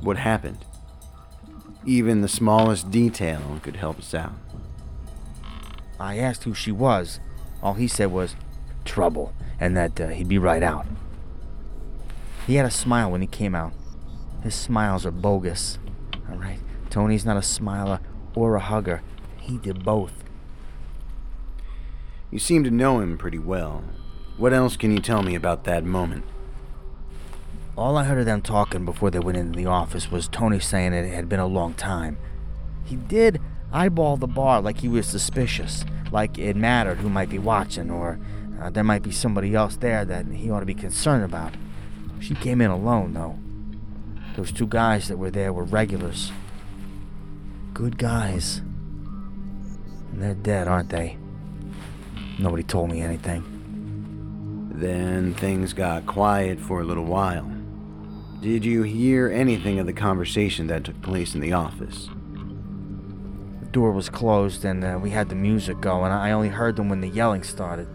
[0.00, 0.64] what happened?
[1.86, 4.32] Even the smallest detail could help us out.
[5.98, 7.20] I asked who she was.
[7.62, 8.34] All he said was,
[8.84, 10.86] trouble, and that uh, he'd be right out.
[12.46, 13.72] He had a smile when he came out.
[14.42, 15.78] His smiles are bogus.
[16.28, 16.58] All right?
[16.88, 18.00] Tony's not a smiler
[18.34, 19.02] or a hugger.
[19.38, 20.24] He did both.
[22.30, 23.82] You seem to know him pretty well.
[24.36, 26.24] What else can you tell me about that moment?
[27.76, 30.92] All I heard of them talking before they went into the office was Tony saying
[30.92, 32.18] it had been a long time.
[32.84, 33.40] He did
[33.72, 38.20] eyeball the bar like he was suspicious, like it mattered who might be watching, or
[38.60, 41.54] uh, there might be somebody else there that he ought to be concerned about.
[42.20, 43.38] She came in alone, though.
[44.36, 46.30] Those two guys that were there were regulars.
[47.74, 48.58] Good guys.
[50.12, 51.16] And they're dead, aren't they?
[52.40, 53.44] Nobody told me anything.
[54.72, 57.46] Then things got quiet for a little while.
[58.40, 62.08] Did you hear anything of the conversation that took place in the office?
[63.60, 66.12] The door was closed and uh, we had the music going.
[66.12, 67.88] And I only heard them when the yelling started.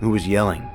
[0.00, 0.68] Who was yelling?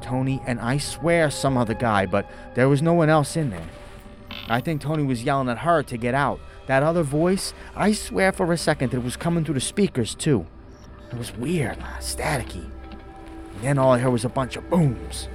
[0.00, 3.68] Tony and I swear some other guy, but there was no one else in there.
[4.48, 6.38] I think Tony was yelling at her to get out.
[6.66, 10.14] That other voice, I swear for a second that it was coming through the speakers
[10.14, 10.46] too.
[11.10, 12.70] It was weird, staticky.
[13.54, 15.28] And then all I heard was a bunch of booms.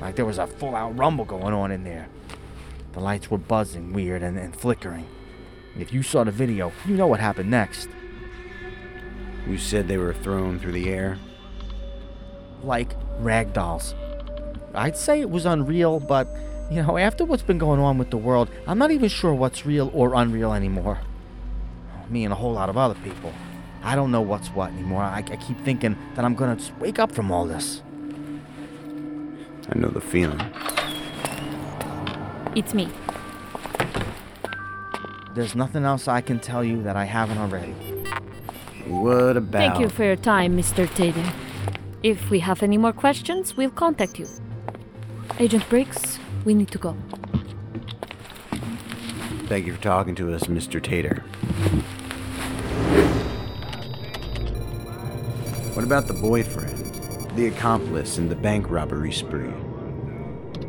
[0.00, 2.08] Like there was a full out rumble going on in there.
[2.92, 5.06] The lights were buzzing weird and, and flickering.
[5.78, 7.88] If you saw the video, you know what happened next.
[9.46, 11.18] You said they were thrown through the air?
[12.62, 13.94] Like rag dolls.
[14.74, 16.28] I'd say it was unreal, but,
[16.70, 19.64] you know, after what's been going on with the world, I'm not even sure what's
[19.64, 20.98] real or unreal anymore.
[22.08, 23.32] Me and a whole lot of other people.
[23.82, 25.02] I don't know what's what anymore.
[25.02, 27.82] I, I keep thinking that I'm gonna just wake up from all this.
[29.68, 30.40] I know the feeling.
[32.54, 32.88] It's me.
[35.34, 37.72] There's nothing else I can tell you that I haven't already.
[38.86, 39.58] What about.
[39.58, 40.92] Thank you for your time, Mr.
[40.94, 41.26] Tatum.
[42.02, 44.26] If we have any more questions, we'll contact you.
[45.38, 46.96] Agent Briggs, we need to go.
[49.48, 50.82] Thank you for talking to us, Mr.
[50.82, 51.22] Tater.
[55.74, 57.36] What about the boyfriend?
[57.36, 59.52] The accomplice in the bank robbery spree?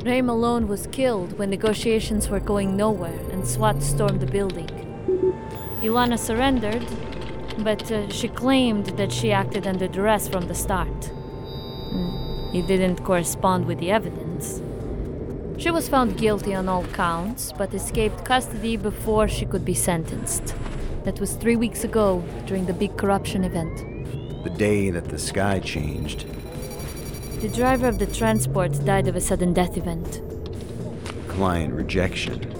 [0.04, 4.68] Ray Malone was killed when negotiations were going nowhere and SWAT stormed the building.
[5.82, 6.86] Ilana surrendered,
[7.60, 11.00] but uh, she claimed that she acted under duress from the start.
[11.94, 14.62] Mm, It didn't correspond with the evidence.
[15.58, 20.54] She was found guilty on all counts, but escaped custody before she could be sentenced.
[21.04, 24.44] That was three weeks ago, during the big corruption event.
[24.44, 26.26] The day that the sky changed.
[27.42, 30.22] The driver of the transport died of a sudden death event.
[31.28, 32.54] Client rejection.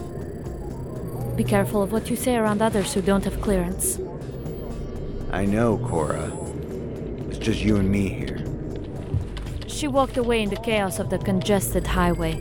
[1.36, 4.00] Be careful of what you say around others who don't have clearance.
[5.30, 6.32] I know, Cora.
[7.28, 8.44] It's just you and me here.
[9.68, 12.40] She walked away in the chaos of the congested highway.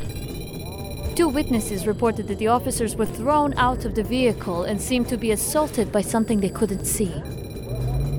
[1.18, 5.18] Two witnesses reported that the officers were thrown out of the vehicle and seemed to
[5.18, 7.11] be assaulted by something they couldn't see.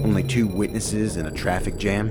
[0.02, 2.10] Only two witnesses in a traffic jam?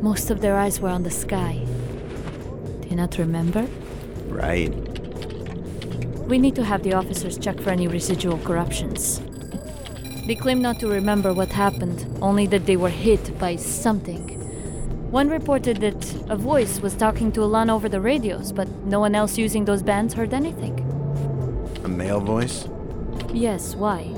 [0.00, 1.62] Most of their eyes were on the sky.
[2.80, 3.68] Do you not remember?
[4.28, 4.70] Right.
[6.26, 9.20] We need to have the officers check for any residual corruptions.
[10.26, 14.27] They claim not to remember what happened, only that they were hit by something.
[15.10, 19.14] One reported that a voice was talking to Alana over the radios, but no one
[19.14, 20.78] else using those bands heard anything.
[21.84, 22.68] A male voice?
[23.32, 24.14] Yes, why?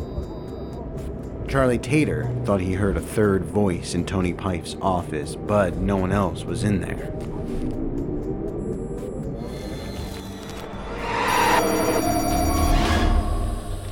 [1.48, 6.12] Charlie Tater thought he heard a third voice in Tony Pife's office, but no one
[6.12, 7.12] else was in there.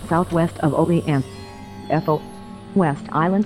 [0.09, 1.23] southwest of Olean.
[2.05, 2.21] FO.
[2.75, 3.45] West Island.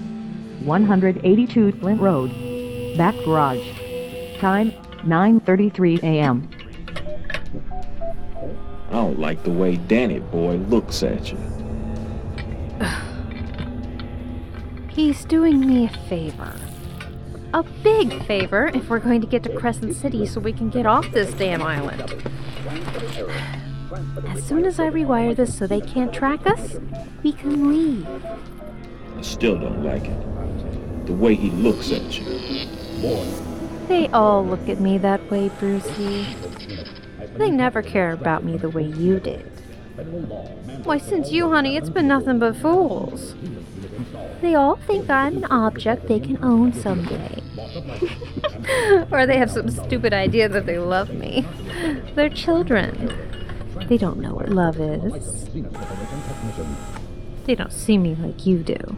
[0.64, 2.51] 182 Flint Road.
[2.96, 3.66] Back garage.
[4.38, 4.72] Time
[5.04, 6.48] 9.33 a.m.
[8.88, 11.38] I don't like the way Danny boy looks at you.
[14.88, 16.54] He's doing me a favor.
[17.54, 20.86] A big favor if we're going to get to Crescent City so we can get
[20.86, 22.02] off this damn island.
[24.28, 26.76] As soon as I rewire this so they can't track us,
[27.22, 28.06] we can leave.
[29.16, 31.06] I still don't like it.
[31.06, 32.81] The way he looks at you.
[33.88, 36.26] They all look at me that way, Brucey.
[37.34, 39.44] They never care about me the way you did.
[40.84, 43.34] Why, since you, honey, it's been nothing but fools.
[44.40, 47.42] They all think I'm an object they can own someday.
[49.10, 51.46] or they have some stupid idea that they love me.
[52.14, 53.12] They're children.
[53.88, 55.48] They don't know what love is.
[57.44, 58.96] They don't see me like you do.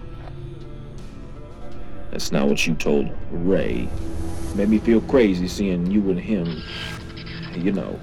[2.14, 3.88] That's not what you told Ray.
[4.54, 6.62] Made me feel crazy seeing you and him.
[7.56, 7.98] You know.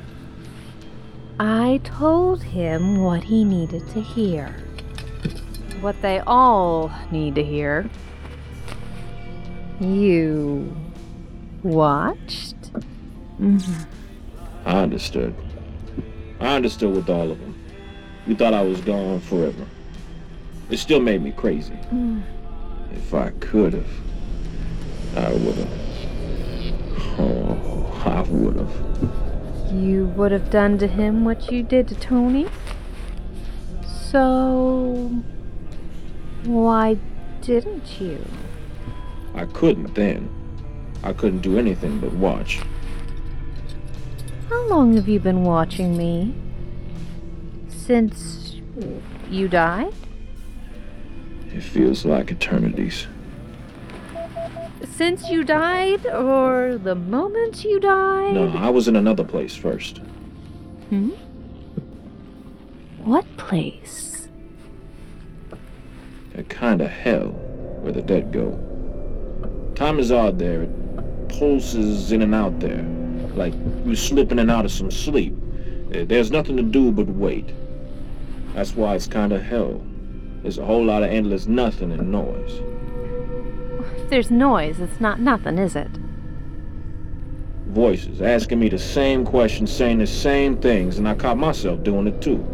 [1.40, 4.54] I told him what he needed to hear.
[5.80, 7.90] What they all need to hear.
[9.80, 10.76] You
[11.64, 12.74] watched?
[13.40, 13.86] Mhm.
[14.66, 15.34] I understood.
[16.42, 17.56] I understood with all of them.
[18.28, 19.66] You thought I was gone forever.
[20.70, 21.80] It still made me crazy.
[21.94, 22.24] Mm.
[22.94, 23.90] If I could have,
[25.18, 25.70] I would have.
[27.20, 29.74] Oh, I would have.
[29.74, 32.48] You would have done to him what you did to Tony?
[34.10, 35.10] So.
[36.44, 36.98] Why
[37.42, 38.26] didn't you?
[39.36, 40.30] I couldn't then.
[41.04, 42.62] I couldn't do anything but watch.
[44.50, 46.34] How long have you been watching me?
[47.70, 48.62] Since
[49.30, 49.94] you died?
[51.54, 53.08] It feels like eternities.
[54.96, 58.34] Since you died, or the moment you died?
[58.34, 59.98] No, I was in another place first.
[60.90, 61.10] Hmm?
[63.04, 64.28] What place?
[66.36, 67.30] A kind of hell
[67.82, 68.52] where the dead go.
[69.76, 70.64] Time is odd there.
[70.64, 72.84] It pulses in and out there,
[73.34, 73.54] like
[73.86, 75.34] you slipping in and out of some sleep.
[75.94, 77.50] Uh, There's nothing to do but wait.
[78.54, 79.82] That's why it's kind of hell.
[80.42, 82.62] There's a whole lot of endless nothing and noise.
[83.98, 85.90] If there's noise, it's not nothing, is it?
[87.68, 92.08] Voices asking me the same questions, saying the same things, and I caught myself doing
[92.08, 92.46] it too.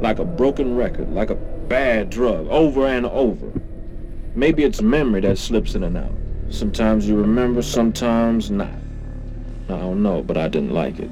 [0.00, 3.52] Like a broken record, like a bad drug, over and over.
[4.34, 6.12] Maybe it's memory that slips in and out.
[6.48, 8.70] Sometimes you remember, sometimes not.
[9.68, 11.10] I don't know, but I didn't like it.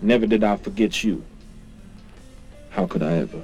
[0.00, 1.24] Never did I forget you.
[2.70, 3.42] How could I ever?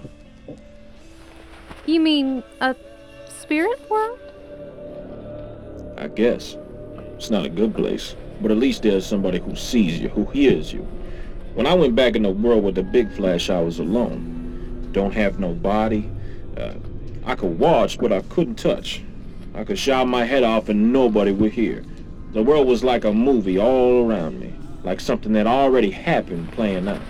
[1.86, 2.74] You mean a
[3.28, 4.18] spirit world?
[5.98, 6.56] I guess.
[7.16, 10.72] It's not a good place, but at least there's somebody who sees you, who hears
[10.72, 10.80] you.
[11.52, 14.88] When I went back in the world with the big flash, I was alone.
[14.92, 16.10] Don't have no body.
[16.56, 16.72] Uh,
[17.26, 19.02] I could watch, but I couldn't touch.
[19.54, 21.84] I could shout my head off and nobody would hear.
[22.32, 24.54] The world was like a movie all around me,
[24.84, 27.02] like something that already happened playing out.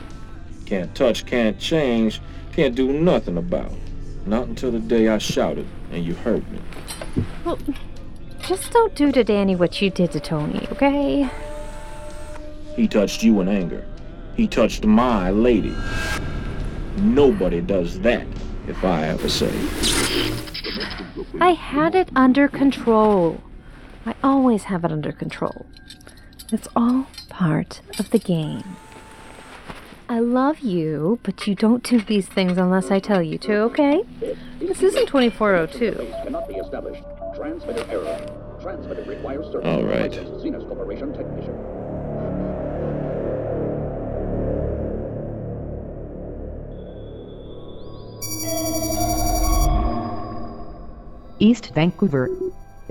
[0.66, 2.20] Can't touch, can't change,
[2.53, 3.72] can't do nothing about.
[4.27, 6.59] Not until the day I shouted and you heard me.
[7.45, 7.59] Well,
[8.41, 11.29] just don't do to Danny what you did to Tony, okay?
[12.77, 13.87] He touched you in anger.
[14.35, 15.75] He touched my lady.
[16.99, 18.27] Nobody does that,
[18.66, 19.53] if I ever say.
[21.41, 23.41] I had it under control.
[24.07, 25.66] I always have it under control.
[26.51, 28.64] It's all part of the game.
[30.07, 34.05] I love you, but you don't do these things unless I tell you to, okay?
[34.59, 36.13] This isn't 2402.
[36.23, 37.03] Cannot be established.
[37.35, 38.59] Transmitter error.
[38.61, 39.67] Transmitter requires service.
[39.67, 40.13] All right.
[40.13, 41.55] Zenus Corporation technician.
[51.39, 52.31] East Vancouver.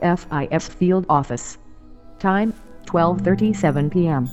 [0.02, 1.58] FIS Field Office.
[2.20, 2.54] Time
[2.86, 4.28] 12:37 p.m.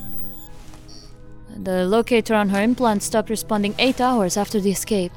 [1.62, 5.12] The locator on her implant stopped responding eight hours after the escape.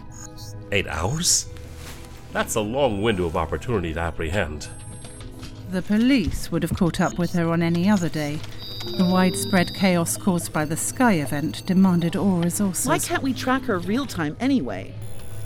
[0.73, 1.47] Eight hours?
[2.33, 4.67] That's a long window of opportunity to apprehend.
[5.71, 8.39] The police would have caught up with her on any other day.
[8.97, 12.87] The widespread chaos caused by the Sky event demanded all resources.
[12.87, 14.93] Why can't we track her real time anyway?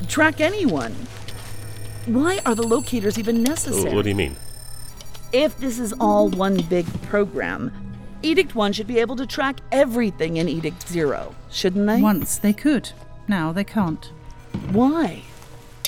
[0.08, 0.94] Track anyone?
[2.08, 3.94] Why are the locators even necessary?
[3.94, 4.36] What do you mean?
[5.32, 7.87] If this is all one big program,
[8.24, 12.02] Edict 1 should be able to track everything in Edict 0, shouldn't they?
[12.02, 12.90] Once they could.
[13.28, 14.12] Now they can't.
[14.72, 15.24] Why?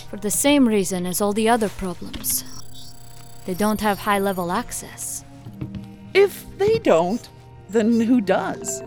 [0.10, 2.44] For the same reason as all the other problems.
[3.46, 5.24] They don't have high level access.
[6.14, 7.28] If they don't,
[7.70, 8.84] then who does?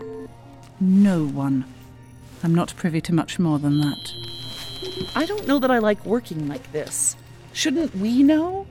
[0.79, 1.65] No one.
[2.43, 4.13] I'm not privy to much more than that.
[5.15, 7.15] I don't know that I like working like this.
[7.53, 8.67] Shouldn't we know?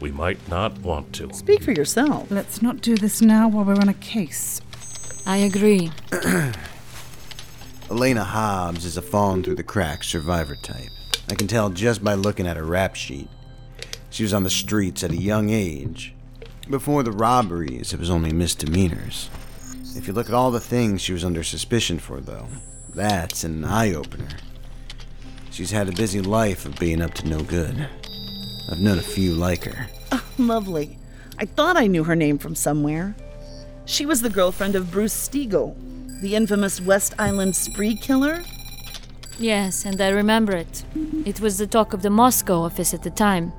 [0.00, 1.32] We might not want to.
[1.34, 2.30] Speak for yourself.
[2.30, 4.60] Let's not do this now while we're on a case.
[5.26, 5.92] I agree.
[7.90, 10.90] Elena Hobbs is a fallen through the cracks survivor type.
[11.28, 13.28] I can tell just by looking at her rap sheet.
[14.08, 16.14] She was on the streets at a young age.
[16.68, 19.28] Before the robberies, it was only misdemeanors.
[19.96, 22.46] If you look at all the things she was under suspicion for, though,
[22.94, 24.28] that's an eye opener.
[25.50, 27.88] She's had a busy life of being up to no good.
[28.68, 29.88] I've known a few like her.
[30.12, 30.98] Oh, lovely.
[31.38, 33.14] I thought I knew her name from somewhere.
[33.86, 35.74] She was the girlfriend of Bruce Stiegel,
[36.20, 38.42] the infamous West Island spree killer.
[39.38, 40.84] Yes, and I remember it.
[41.24, 43.52] It was the talk of the Moscow office at the time.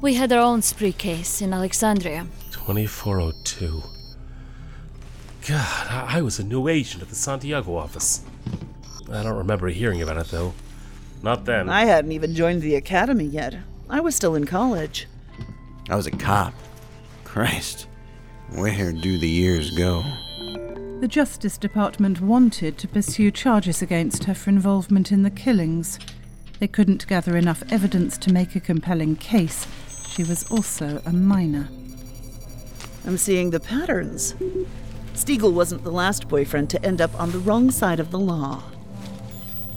[0.00, 2.26] We had our own spree case in Alexandria.
[2.50, 3.82] 2402.
[5.48, 8.22] God, I I was a new agent at the Santiago office.
[9.10, 10.52] I don't remember hearing about it, though.
[11.22, 11.68] Not then.
[11.68, 13.54] I hadn't even joined the academy yet.
[13.90, 15.06] I was still in college.
[15.88, 16.52] I was a cop.
[17.24, 17.88] Christ,
[18.50, 20.04] where do the years go?
[21.00, 25.98] The Justice Department wanted to pursue charges against her for involvement in the killings.
[26.58, 29.66] They couldn't gather enough evidence to make a compelling case.
[30.08, 31.68] She was also a minor.
[33.06, 34.34] I'm seeing the patterns.
[35.14, 38.62] Stiegel wasn't the last boyfriend to end up on the wrong side of the law.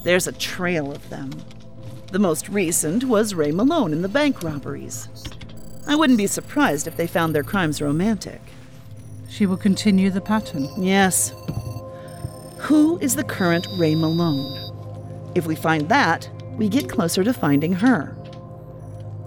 [0.03, 1.31] There's a trail of them.
[2.11, 5.07] The most recent was Ray Malone in the bank robberies.
[5.87, 8.41] I wouldn't be surprised if they found their crimes romantic.
[9.29, 10.67] She will continue the pattern.
[10.77, 11.33] Yes.
[12.57, 15.31] Who is the current Ray Malone?
[15.35, 18.13] If we find that, we get closer to finding her.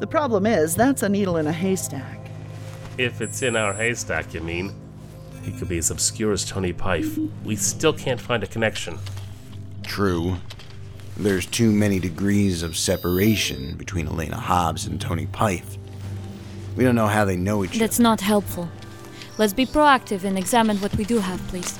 [0.00, 2.28] The problem is, that's a needle in a haystack.
[2.98, 4.74] If it's in our haystack, you mean?
[5.42, 7.18] He could be as obscure as Tony Pife.
[7.44, 8.98] We still can't find a connection.
[9.82, 10.36] True.
[11.16, 15.78] There's too many degrees of separation between Elena Hobbs and Tony Pife.
[16.76, 17.78] We don't know how they know each other.
[17.78, 18.68] That's not helpful.
[19.38, 21.78] Let's be proactive and examine what we do have, please.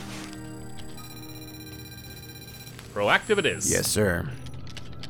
[2.93, 3.71] Proactive it is.
[3.71, 4.31] Yes, sir.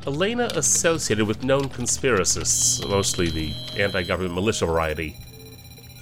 [0.07, 5.15] Elena associated with known conspiracists, mostly the anti government militia variety.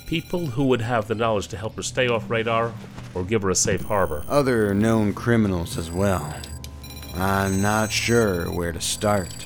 [0.08, 2.74] People who would have the knowledge to help her stay off radar
[3.14, 4.24] or give her a safe harbor.
[4.30, 6.34] Other known criminals as well.
[7.16, 9.46] I'm not sure where to start.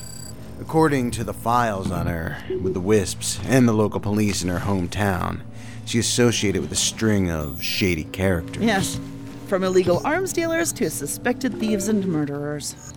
[0.59, 4.59] According to the files on her, with the Wisps and the local police in her
[4.59, 5.41] hometown,
[5.86, 8.63] she associated with a string of shady characters.
[8.63, 8.99] Yes,
[9.47, 12.93] from illegal arms dealers to suspected thieves and murderers.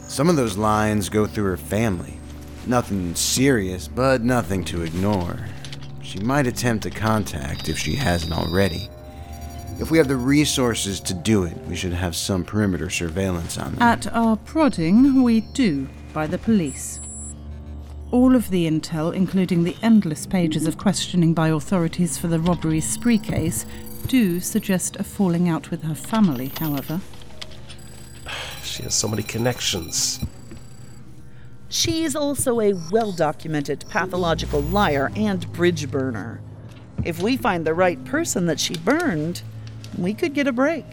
[0.00, 2.18] Some of those lines go through her family.
[2.66, 5.38] Nothing serious, but nothing to ignore.
[6.02, 8.88] She might attempt to contact if she hasn't already.
[9.80, 13.74] If we have the resources to do it, we should have some perimeter surveillance on
[13.74, 13.82] them.
[13.82, 16.98] At our prodding, we do, by the police.
[18.10, 22.80] All of the intel, including the endless pages of questioning by authorities for the robbery
[22.80, 23.66] spree case,
[24.06, 27.00] do suggest a falling out with her family, however.
[28.62, 30.20] She has so many connections.
[31.68, 36.40] She's also a well documented pathological liar and bridge burner.
[37.04, 39.42] If we find the right person that she burned,
[39.96, 40.84] we could get a break.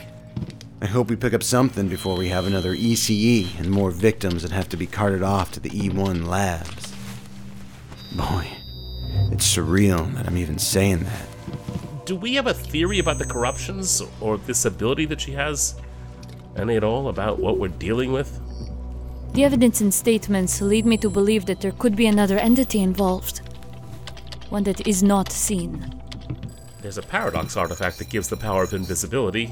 [0.81, 4.51] I hope we pick up something before we have another ECE and more victims that
[4.51, 6.93] have to be carted off to the E1 labs.
[8.15, 8.47] Boy,
[9.31, 11.27] it's surreal that I'm even saying that.
[12.05, 15.75] Do we have a theory about the corruptions or this ability that she has?
[16.55, 18.39] Any at all about what we're dealing with?
[19.33, 23.41] The evidence and statements lead me to believe that there could be another entity involved.
[24.49, 26.01] One that is not seen.
[26.85, 29.51] There's a paradox artifact that gives the power of invisibility.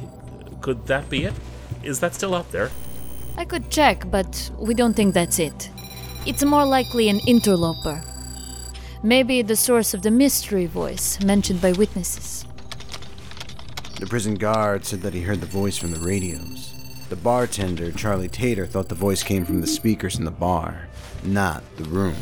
[0.61, 1.33] Could that be it?
[1.81, 2.69] Is that still out there?
[3.37, 5.71] I could check, but we don't think that's it.
[6.27, 8.03] It's more likely an interloper.
[9.01, 12.45] Maybe the source of the mystery voice mentioned by witnesses.
[13.99, 16.75] The prison guard said that he heard the voice from the radios.
[17.09, 20.87] The bartender, Charlie Tater, thought the voice came from the speakers in the bar,
[21.23, 22.13] not the room.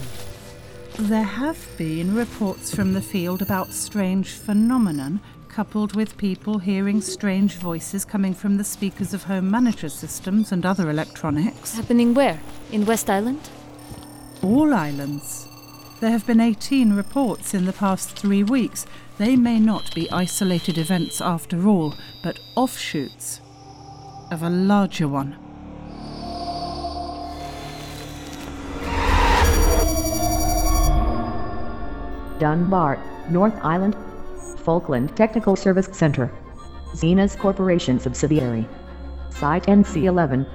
[1.05, 7.55] There have been reports from the field about strange phenomenon, coupled with people hearing strange
[7.55, 11.73] voices coming from the speakers of home manager systems and other electronics.
[11.73, 12.39] Happening where?
[12.71, 13.49] In West Island?
[14.43, 15.47] All islands.
[16.01, 18.85] There have been 18 reports in the past three weeks.
[19.17, 23.41] They may not be isolated events after all, but offshoots
[24.29, 25.50] of a larger one.
[32.41, 32.97] Dunbar,
[33.29, 33.95] North Island.
[34.65, 36.31] Falkland Technical Service Center.
[36.95, 38.67] Zenas Corporation subsidiary.
[39.29, 40.47] Site NC11.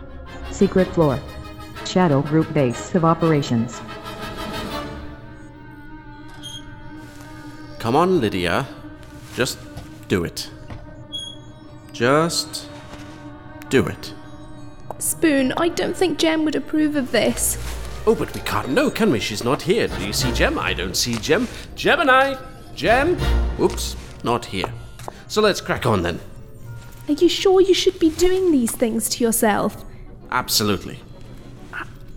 [0.50, 1.16] Secret floor.
[1.84, 3.80] Shadow Group Base of Operations.
[7.78, 8.66] Come on, Lydia.
[9.36, 9.56] Just
[10.08, 10.50] do it.
[11.92, 12.68] Just
[13.68, 14.12] do it.
[14.98, 17.75] Spoon, I don't think Jem would approve of this.
[18.08, 19.18] Oh, but we can't know, can we?
[19.18, 19.88] She's not here.
[19.88, 20.60] Do you see Jem?
[20.60, 21.48] I don't see Jem.
[21.74, 22.36] Gemini!
[22.76, 23.18] Jem?
[23.60, 24.72] Oops, not here.
[25.26, 26.20] So let's crack on then.
[27.08, 29.84] Are you sure you should be doing these things to yourself?
[30.30, 31.00] Absolutely.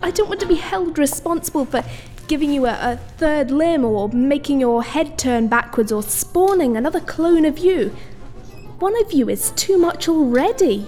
[0.02, 1.84] I don't want to be held responsible for
[2.28, 7.00] giving you a, a third limb or making your head turn backwards or spawning another
[7.00, 7.88] clone of you.
[8.78, 10.86] One of you is too much already.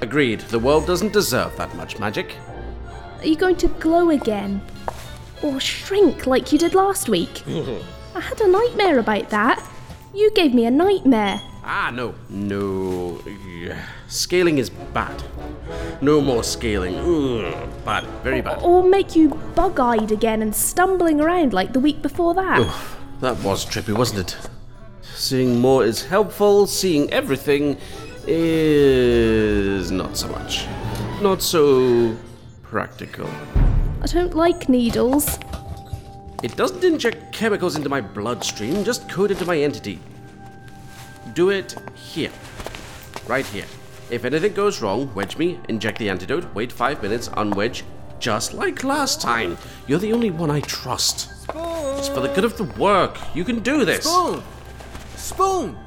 [0.00, 0.40] Agreed.
[0.40, 2.34] The world doesn't deserve that much magic.
[3.20, 4.60] Are you going to glow again?
[5.42, 7.42] Or shrink like you did last week?
[8.14, 9.62] I had a nightmare about that.
[10.14, 11.40] You gave me a nightmare.
[11.64, 12.14] ah, no.
[12.30, 13.20] No.
[14.08, 15.22] Scaling is bad.
[16.00, 16.94] No more scaling.
[16.96, 18.04] Ugh, bad.
[18.22, 18.62] Very bad.
[18.62, 22.60] Or make you bug eyed again and stumbling around like the week before that.
[22.60, 24.36] Oof, that was trippy, wasn't it?
[25.14, 27.76] Seeing more is helpful, seeing everything
[28.26, 30.66] is not so much.
[31.20, 32.16] Not so
[32.76, 33.26] practical.
[34.02, 35.38] I don't like needles.
[36.42, 39.98] It doesn't inject chemicals into my bloodstream, just code into my entity.
[41.32, 42.30] Do it here.
[43.26, 43.64] Right here.
[44.10, 47.82] If anything goes wrong, wedge me, inject the antidote, wait five minutes, unwedge,
[48.18, 49.56] just like last time.
[49.86, 51.32] You're the only one I trust.
[51.96, 53.16] It's for the good of the work.
[53.34, 54.04] You can do this.
[54.04, 54.42] Spoon!
[55.16, 55.78] Spoon!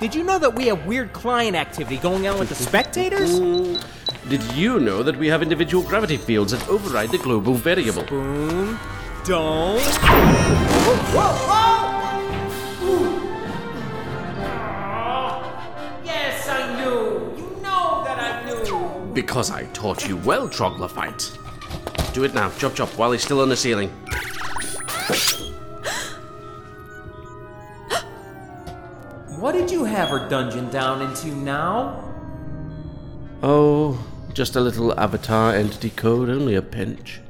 [0.00, 3.40] Did you know that we have weird client activity going on with the spectators?
[3.40, 3.82] Mm,
[4.28, 8.04] Did you know that we have individual gravity fields that override the global variable?
[8.04, 8.78] Spoon,
[9.24, 9.80] don't.
[16.04, 17.32] Yes, I knew.
[17.36, 19.12] You know that I knew.
[19.14, 21.38] Because I taught you well, Troglodyte.
[22.12, 23.90] Do it now, chop chop, while he's still on the ceiling.
[29.96, 32.14] Have her dungeon down into now?
[33.42, 37.20] Oh, just a little avatar entity code, only a pinch.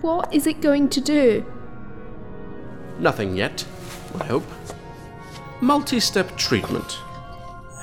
[0.00, 1.46] What is it going to do?
[2.98, 3.64] Nothing yet,
[4.18, 4.44] I hope.
[5.60, 6.98] Multi step treatment.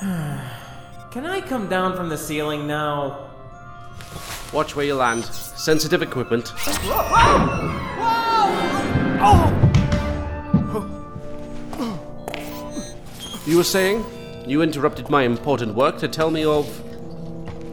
[0.00, 3.30] Can I come down from the ceiling now?
[4.52, 5.24] Watch where you land.
[5.24, 6.52] Sensitive equipment.
[13.44, 14.04] You were saying?
[14.46, 16.66] You interrupted my important work to tell me of.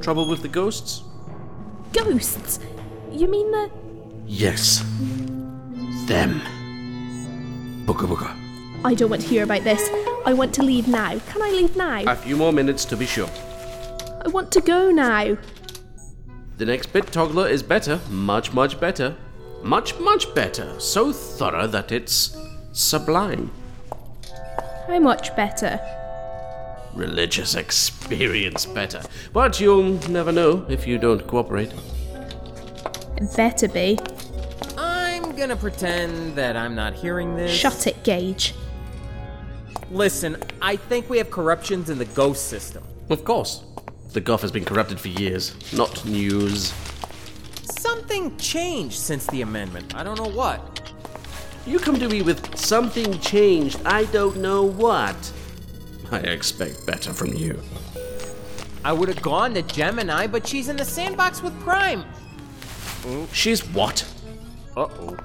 [0.02, 1.04] trouble with the ghosts?
[1.94, 2.60] Ghosts?
[3.12, 3.70] You mean the.
[4.26, 4.80] Yes.
[6.08, 6.42] Them.
[7.86, 8.36] Booga booga.
[8.84, 9.90] I don't want to hear about this.
[10.26, 11.20] I want to leave now.
[11.20, 12.04] Can I leave now?
[12.12, 13.30] A few more minutes to be sure.
[14.26, 15.38] I want to go now.
[16.58, 19.16] The next bit toggler is better, much, much better.
[19.62, 20.80] Much, much better.
[20.80, 22.36] So thorough that it's
[22.72, 23.52] sublime.
[24.90, 25.80] How much better?
[26.96, 29.04] Religious experience better.
[29.32, 31.72] But you'll never know if you don't cooperate.
[33.18, 34.00] It better be.
[34.80, 37.52] I'm gonna pretend that I'm not hearing this.
[37.52, 38.56] Shut it, Gage.
[39.92, 42.84] Listen, I think we have corruptions in the ghost system.
[43.12, 43.64] Of course.
[44.14, 45.54] The Guff has been corrupted for years.
[45.72, 46.74] Not news.
[47.80, 49.96] Something changed since the amendment.
[49.96, 50.79] I don't know what.
[51.70, 55.16] You come to me with something changed, I don't know what.
[56.12, 57.62] I expect better from you.
[58.84, 62.06] I would have gone to Gemini, but she's in the sandbox with Prime.
[63.32, 64.04] She's what?
[64.76, 65.18] Uh oh.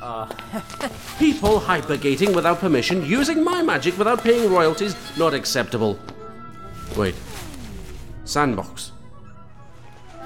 [0.00, 0.26] Uh,
[1.20, 5.96] People hypergating without permission, using my magic without paying royalties, not acceptable.
[6.96, 7.14] Wait.
[8.24, 8.90] Sandbox.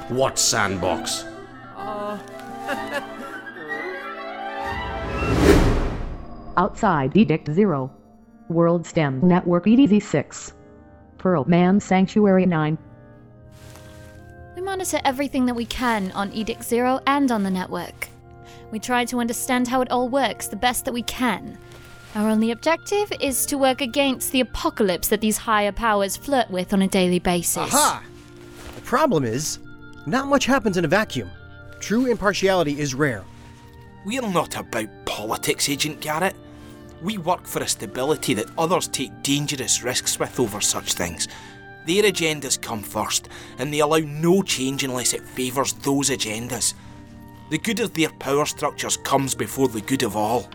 [0.09, 1.27] What sandbox?
[6.59, 7.93] Outside Edict Zero.
[8.49, 10.55] World STEM Network EDZ 6.
[11.19, 12.79] Pearl Man Sanctuary 9.
[14.55, 18.09] We monitor everything that we can on Edict Zero and on the network.
[18.71, 21.59] We try to understand how it all works the best that we can.
[22.15, 26.73] Our only objective is to work against the apocalypse that these higher powers flirt with
[26.73, 27.75] on a daily basis.
[27.75, 28.03] Aha!
[28.75, 29.59] The problem is,
[30.07, 31.31] not much happens in a vacuum.
[31.81, 33.25] True impartiality is rare.
[34.07, 36.35] We're not about politics, Agent Garrett.
[37.03, 41.29] We work for a stability that others take dangerous risks with over such things.
[41.87, 43.29] Their agendas come first,
[43.59, 46.75] and they allow no change unless it favours those agendas.
[47.51, 50.51] The good of their power structures comes before the good of all.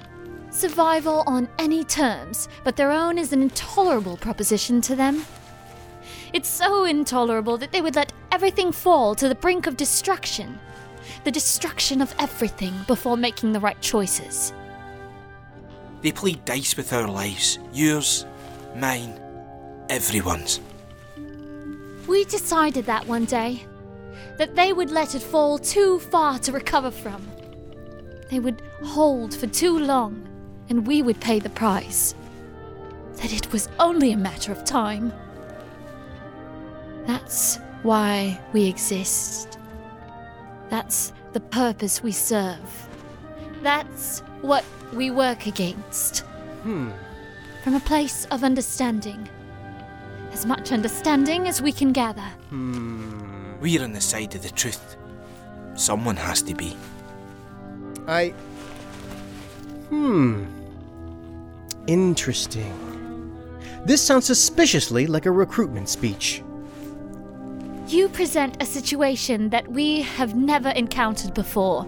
[0.49, 5.25] Survival on any terms, but their own is an intolerable proposition to them.
[6.33, 10.59] It's so intolerable that they would let everything fall to the brink of destruction.
[11.23, 14.53] The destruction of everything before making the right choices.
[16.01, 18.25] They play dice with our lives yours,
[18.75, 19.19] mine,
[19.89, 20.59] everyone's.
[22.07, 23.65] We decided that one day.
[24.37, 27.21] That they would let it fall too far to recover from.
[28.29, 30.27] They would hold for too long,
[30.69, 32.15] and we would pay the price.
[33.17, 35.13] That it was only a matter of time.
[37.05, 39.59] That's why we exist.
[40.69, 42.87] That's the purpose we serve.
[43.61, 46.19] That's what we work against.
[46.63, 46.91] Hmm.
[47.63, 49.27] From a place of understanding.
[50.31, 52.29] As much understanding as we can gather.
[52.49, 53.59] Hmm.
[53.59, 54.95] We're on the side of the truth.
[55.75, 56.75] Someone has to be.
[58.07, 58.29] I.
[59.89, 60.45] Hmm.
[61.87, 62.91] Interesting.
[63.85, 66.43] This sounds suspiciously like a recruitment speech.
[67.87, 71.85] You present a situation that we have never encountered before.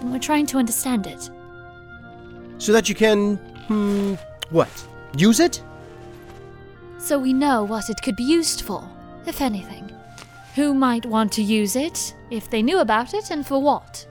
[0.00, 1.30] And we're trying to understand it.
[2.58, 3.36] So that you can.
[3.68, 4.14] Hmm.
[4.50, 4.68] What?
[5.16, 5.62] Use it?
[6.98, 8.86] So we know what it could be used for,
[9.26, 9.90] if anything.
[10.56, 14.06] Who might want to use it, if they knew about it, and for what?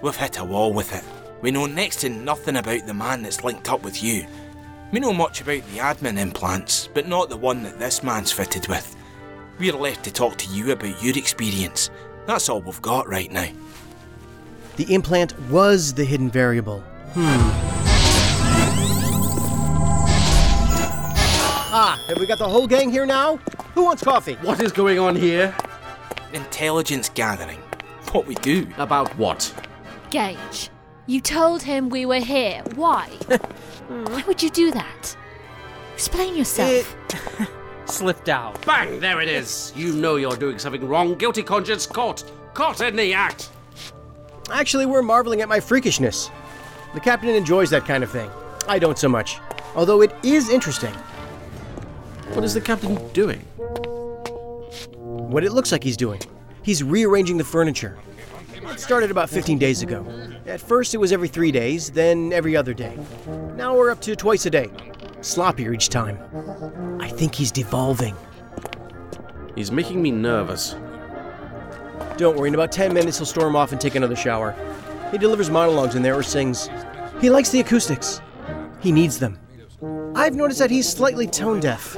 [0.00, 1.04] We've hit a wall with it.
[1.42, 4.26] We know next to nothing about the man that's linked up with you.
[4.92, 8.68] We know much about the admin implants, but not the one that this man's fitted
[8.68, 8.96] with.
[9.58, 11.90] We're left to talk to you about your experience.
[12.26, 13.48] That's all we've got right now.
[14.76, 16.82] The implant was the hidden variable.
[17.14, 17.50] Hmm.
[21.74, 23.36] Ah, have we got the whole gang here now?
[23.74, 24.34] Who wants coffee?
[24.36, 25.54] What is going on here?
[26.32, 27.58] Intelligence gathering.
[28.12, 28.66] What we do.
[28.78, 29.52] About what?
[30.10, 30.70] Gage,
[31.06, 32.62] you told him we were here.
[32.76, 33.08] Why?
[33.88, 35.14] Why would you do that?
[35.92, 36.96] Explain yourself.
[37.84, 38.64] Slipped out.
[38.64, 39.00] Bang!
[39.00, 39.70] There it is.
[39.76, 41.16] You know you're doing something wrong.
[41.16, 42.24] Guilty conscience caught.
[42.54, 43.50] Caught in the act.
[44.50, 46.30] Actually, we're marveling at my freakishness.
[46.94, 48.30] The captain enjoys that kind of thing.
[48.68, 49.38] I don't so much.
[49.74, 50.92] Although it is interesting.
[52.34, 53.40] What is the captain doing?
[54.96, 56.20] What it looks like he's doing.
[56.62, 57.98] He's rearranging the furniture.
[58.52, 60.06] It started about 15 days ago.
[60.46, 62.98] At first, it was every three days, then every other day.
[63.56, 64.68] Now we're up to twice a day.
[65.20, 66.18] Sloppier each time.
[67.00, 68.14] I think he's devolving.
[69.54, 70.76] He's making me nervous.
[72.16, 74.54] Don't worry, in about 10 minutes he'll storm off and take another shower.
[75.12, 76.68] He delivers monologues in there or sings.
[77.20, 78.20] He likes the acoustics.
[78.80, 79.38] He needs them.
[80.16, 81.96] I've noticed that he's slightly tone deaf.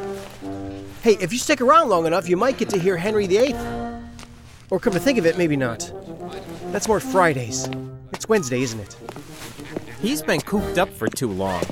[1.03, 3.55] Hey, if you stick around long enough, you might get to hear Henry VIII.
[4.71, 5.91] Or come to think of it, maybe not.
[6.73, 7.69] That's more Fridays.
[8.13, 8.97] It's Wednesday, isn't it?
[10.01, 11.63] He's been cooped up for too long.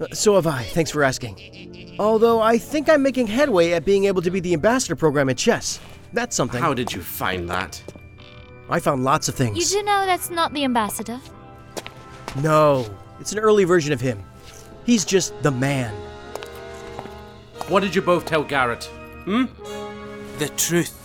[0.00, 1.96] Uh, so have I, thanks for asking.
[1.98, 5.38] Although I think I'm making headway at being able to be the ambassador program at
[5.38, 5.80] chess.
[6.12, 6.60] That's something.
[6.60, 7.82] How did you find that?
[8.68, 9.58] I found lots of things.
[9.58, 11.20] You do know that's not the ambassador.
[12.42, 12.86] No,
[13.20, 14.22] it's an early version of him.
[14.84, 15.94] He's just the man.
[17.68, 18.84] What did you both tell Garrett?
[19.24, 19.44] Hmm?
[20.38, 21.02] The truth.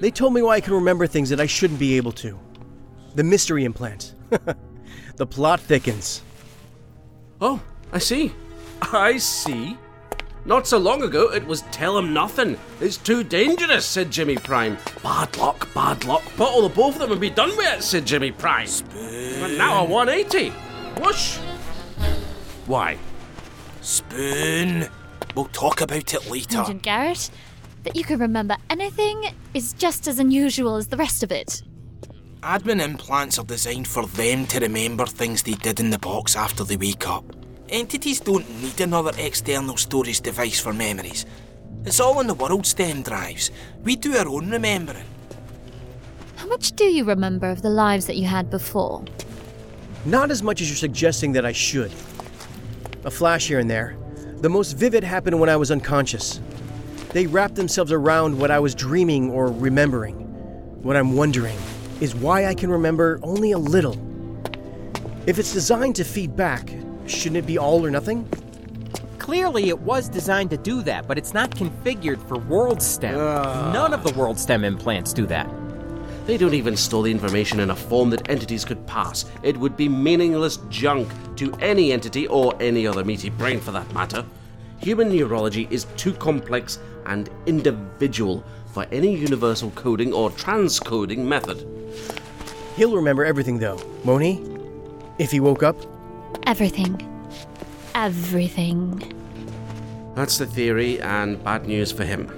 [0.00, 2.38] They told me why I can remember things that I shouldn't be able to.
[3.14, 4.14] The mystery implant.
[5.16, 6.22] the plot thickens.
[7.40, 8.32] Oh, I see.
[8.82, 9.78] I see.
[10.46, 12.56] Not so long ago, it was tell him nothing.
[12.80, 14.78] It's too dangerous, said Jimmy Prime.
[15.02, 16.22] Bad luck, bad luck.
[16.36, 18.68] Bottle the both of them and be done with it, said Jimmy Prime.
[19.40, 20.50] But now a 180.
[21.00, 21.38] Whoosh.
[22.66, 22.96] Why?
[23.80, 24.88] Spoon.
[25.34, 26.62] We'll talk about it later.
[26.62, 27.28] Agent Garrett,
[27.82, 31.64] that you can remember anything is just as unusual as the rest of it.
[32.44, 36.62] Admin implants are designed for them to remember things they did in the box after
[36.62, 37.24] they wake up.
[37.68, 41.26] Entities don't need another external storage device for memories.
[41.84, 43.50] It's all in the world stem drives.
[43.82, 45.04] We do our own remembering.
[46.36, 49.04] How much do you remember of the lives that you had before?
[50.04, 51.90] Not as much as you're suggesting that I should.
[53.04, 53.96] A flash here and there.
[54.36, 56.40] The most vivid happened when I was unconscious.
[57.10, 60.14] They wrapped themselves around what I was dreaming or remembering.
[60.84, 61.58] What I'm wondering
[62.00, 63.96] is why I can remember only a little.
[65.26, 66.70] If it's designed to feed back,
[67.06, 68.28] shouldn't it be all or nothing?
[69.18, 73.16] Clearly, it was designed to do that, but it's not configured for World STEM.
[73.18, 73.72] Ah.
[73.72, 75.50] None of the World STEM implants do that.
[76.26, 79.24] They don't even store the information in a form that entities could pass.
[79.42, 83.92] It would be meaningless junk to any entity or any other meaty brain for that
[83.92, 84.24] matter.
[84.78, 91.66] Human neurology is too complex and individual for any universal coding or transcoding method.
[92.76, 94.44] He'll remember everything, though, won't he?
[95.18, 95.76] If he woke up?
[96.46, 97.02] Everything.
[97.96, 99.12] Everything.
[100.14, 102.30] That's the theory, and bad news for him.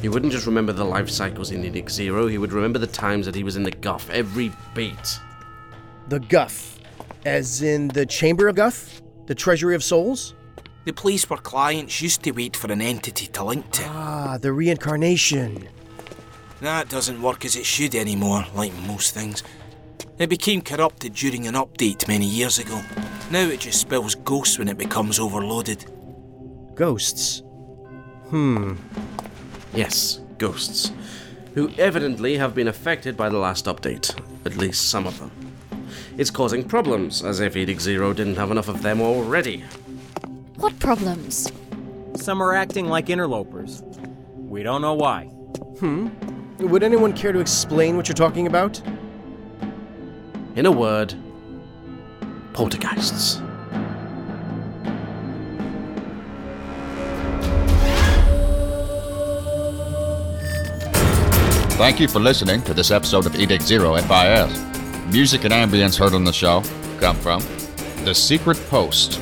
[0.00, 3.24] He wouldn't just remember the life cycles in Edict Zero, he would remember the times
[3.26, 5.20] that he was in the guff, every beat.
[6.08, 6.80] The Guff.
[7.24, 9.00] As in the Chamber of Guff?
[9.26, 10.34] The Treasury of Souls?
[10.84, 13.84] The place where clients used to wait for an entity to link to.
[13.86, 15.68] Ah, the reincarnation.
[16.60, 19.44] That doesn't work as it should anymore, like most things.
[20.22, 22.80] It became corrupted during an update many years ago.
[23.32, 25.84] Now it just spills ghosts when it becomes overloaded.
[26.76, 27.42] Ghosts?
[28.28, 28.74] Hmm.
[29.74, 30.92] Yes, ghosts.
[31.54, 34.16] Who evidently have been affected by the last update.
[34.46, 35.32] At least some of them.
[36.16, 39.64] It's causing problems, as if Edict Zero didn't have enough of them already.
[40.54, 41.50] What problems?
[42.14, 43.82] Some are acting like interlopers.
[44.36, 45.24] We don't know why.
[45.80, 46.10] Hmm?
[46.58, 48.80] Would anyone care to explain what you're talking about?
[50.54, 51.14] In a word,
[52.52, 53.40] poltergeists.
[61.78, 64.60] Thank you for listening to this episode of Edict Zero FIS.
[65.10, 66.62] Music and ambience heard on the show
[67.00, 67.40] come from
[68.04, 69.20] The Secret Post,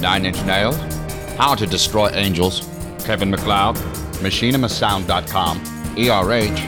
[0.00, 0.78] Nine Inch Nails,
[1.36, 2.66] How to Destroy Angels,
[3.04, 3.76] Kevin MacLeod,
[4.22, 5.58] MachinimaSound.com,
[5.98, 6.58] ERH,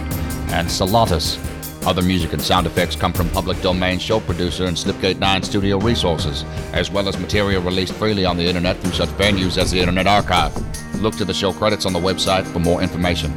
[0.52, 1.51] and Salatus.
[1.84, 5.78] Other music and sound effects come from public domain show producer and Slipgate 9 studio
[5.78, 9.80] resources, as well as material released freely on the internet through such venues as the
[9.80, 10.54] Internet Archive.
[11.02, 13.36] Look to the show credits on the website for more information.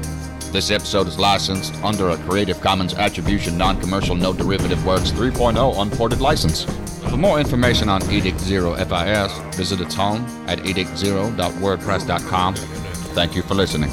[0.52, 5.82] This episode is licensed under a Creative Commons Attribution Non Commercial No Derivative Works 3.0
[5.82, 6.66] Unported license.
[7.10, 12.56] For more information on Edict Zero FIS, visit its home at edictzero.wordpress.com.
[12.56, 13.92] Thank you for listening.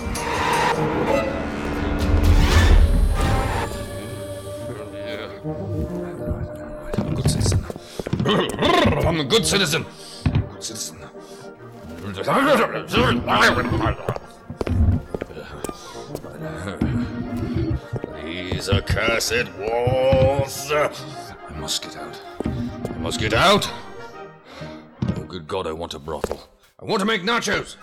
[8.24, 9.84] I'm a good citizen.
[10.52, 10.98] Good citizen.
[18.22, 20.70] These accursed walls.
[20.72, 20.90] I
[21.56, 22.20] must get out.
[22.44, 23.68] I must get out.
[25.16, 26.48] Oh, good God, I want a brothel.
[26.80, 27.76] I want to make nachos.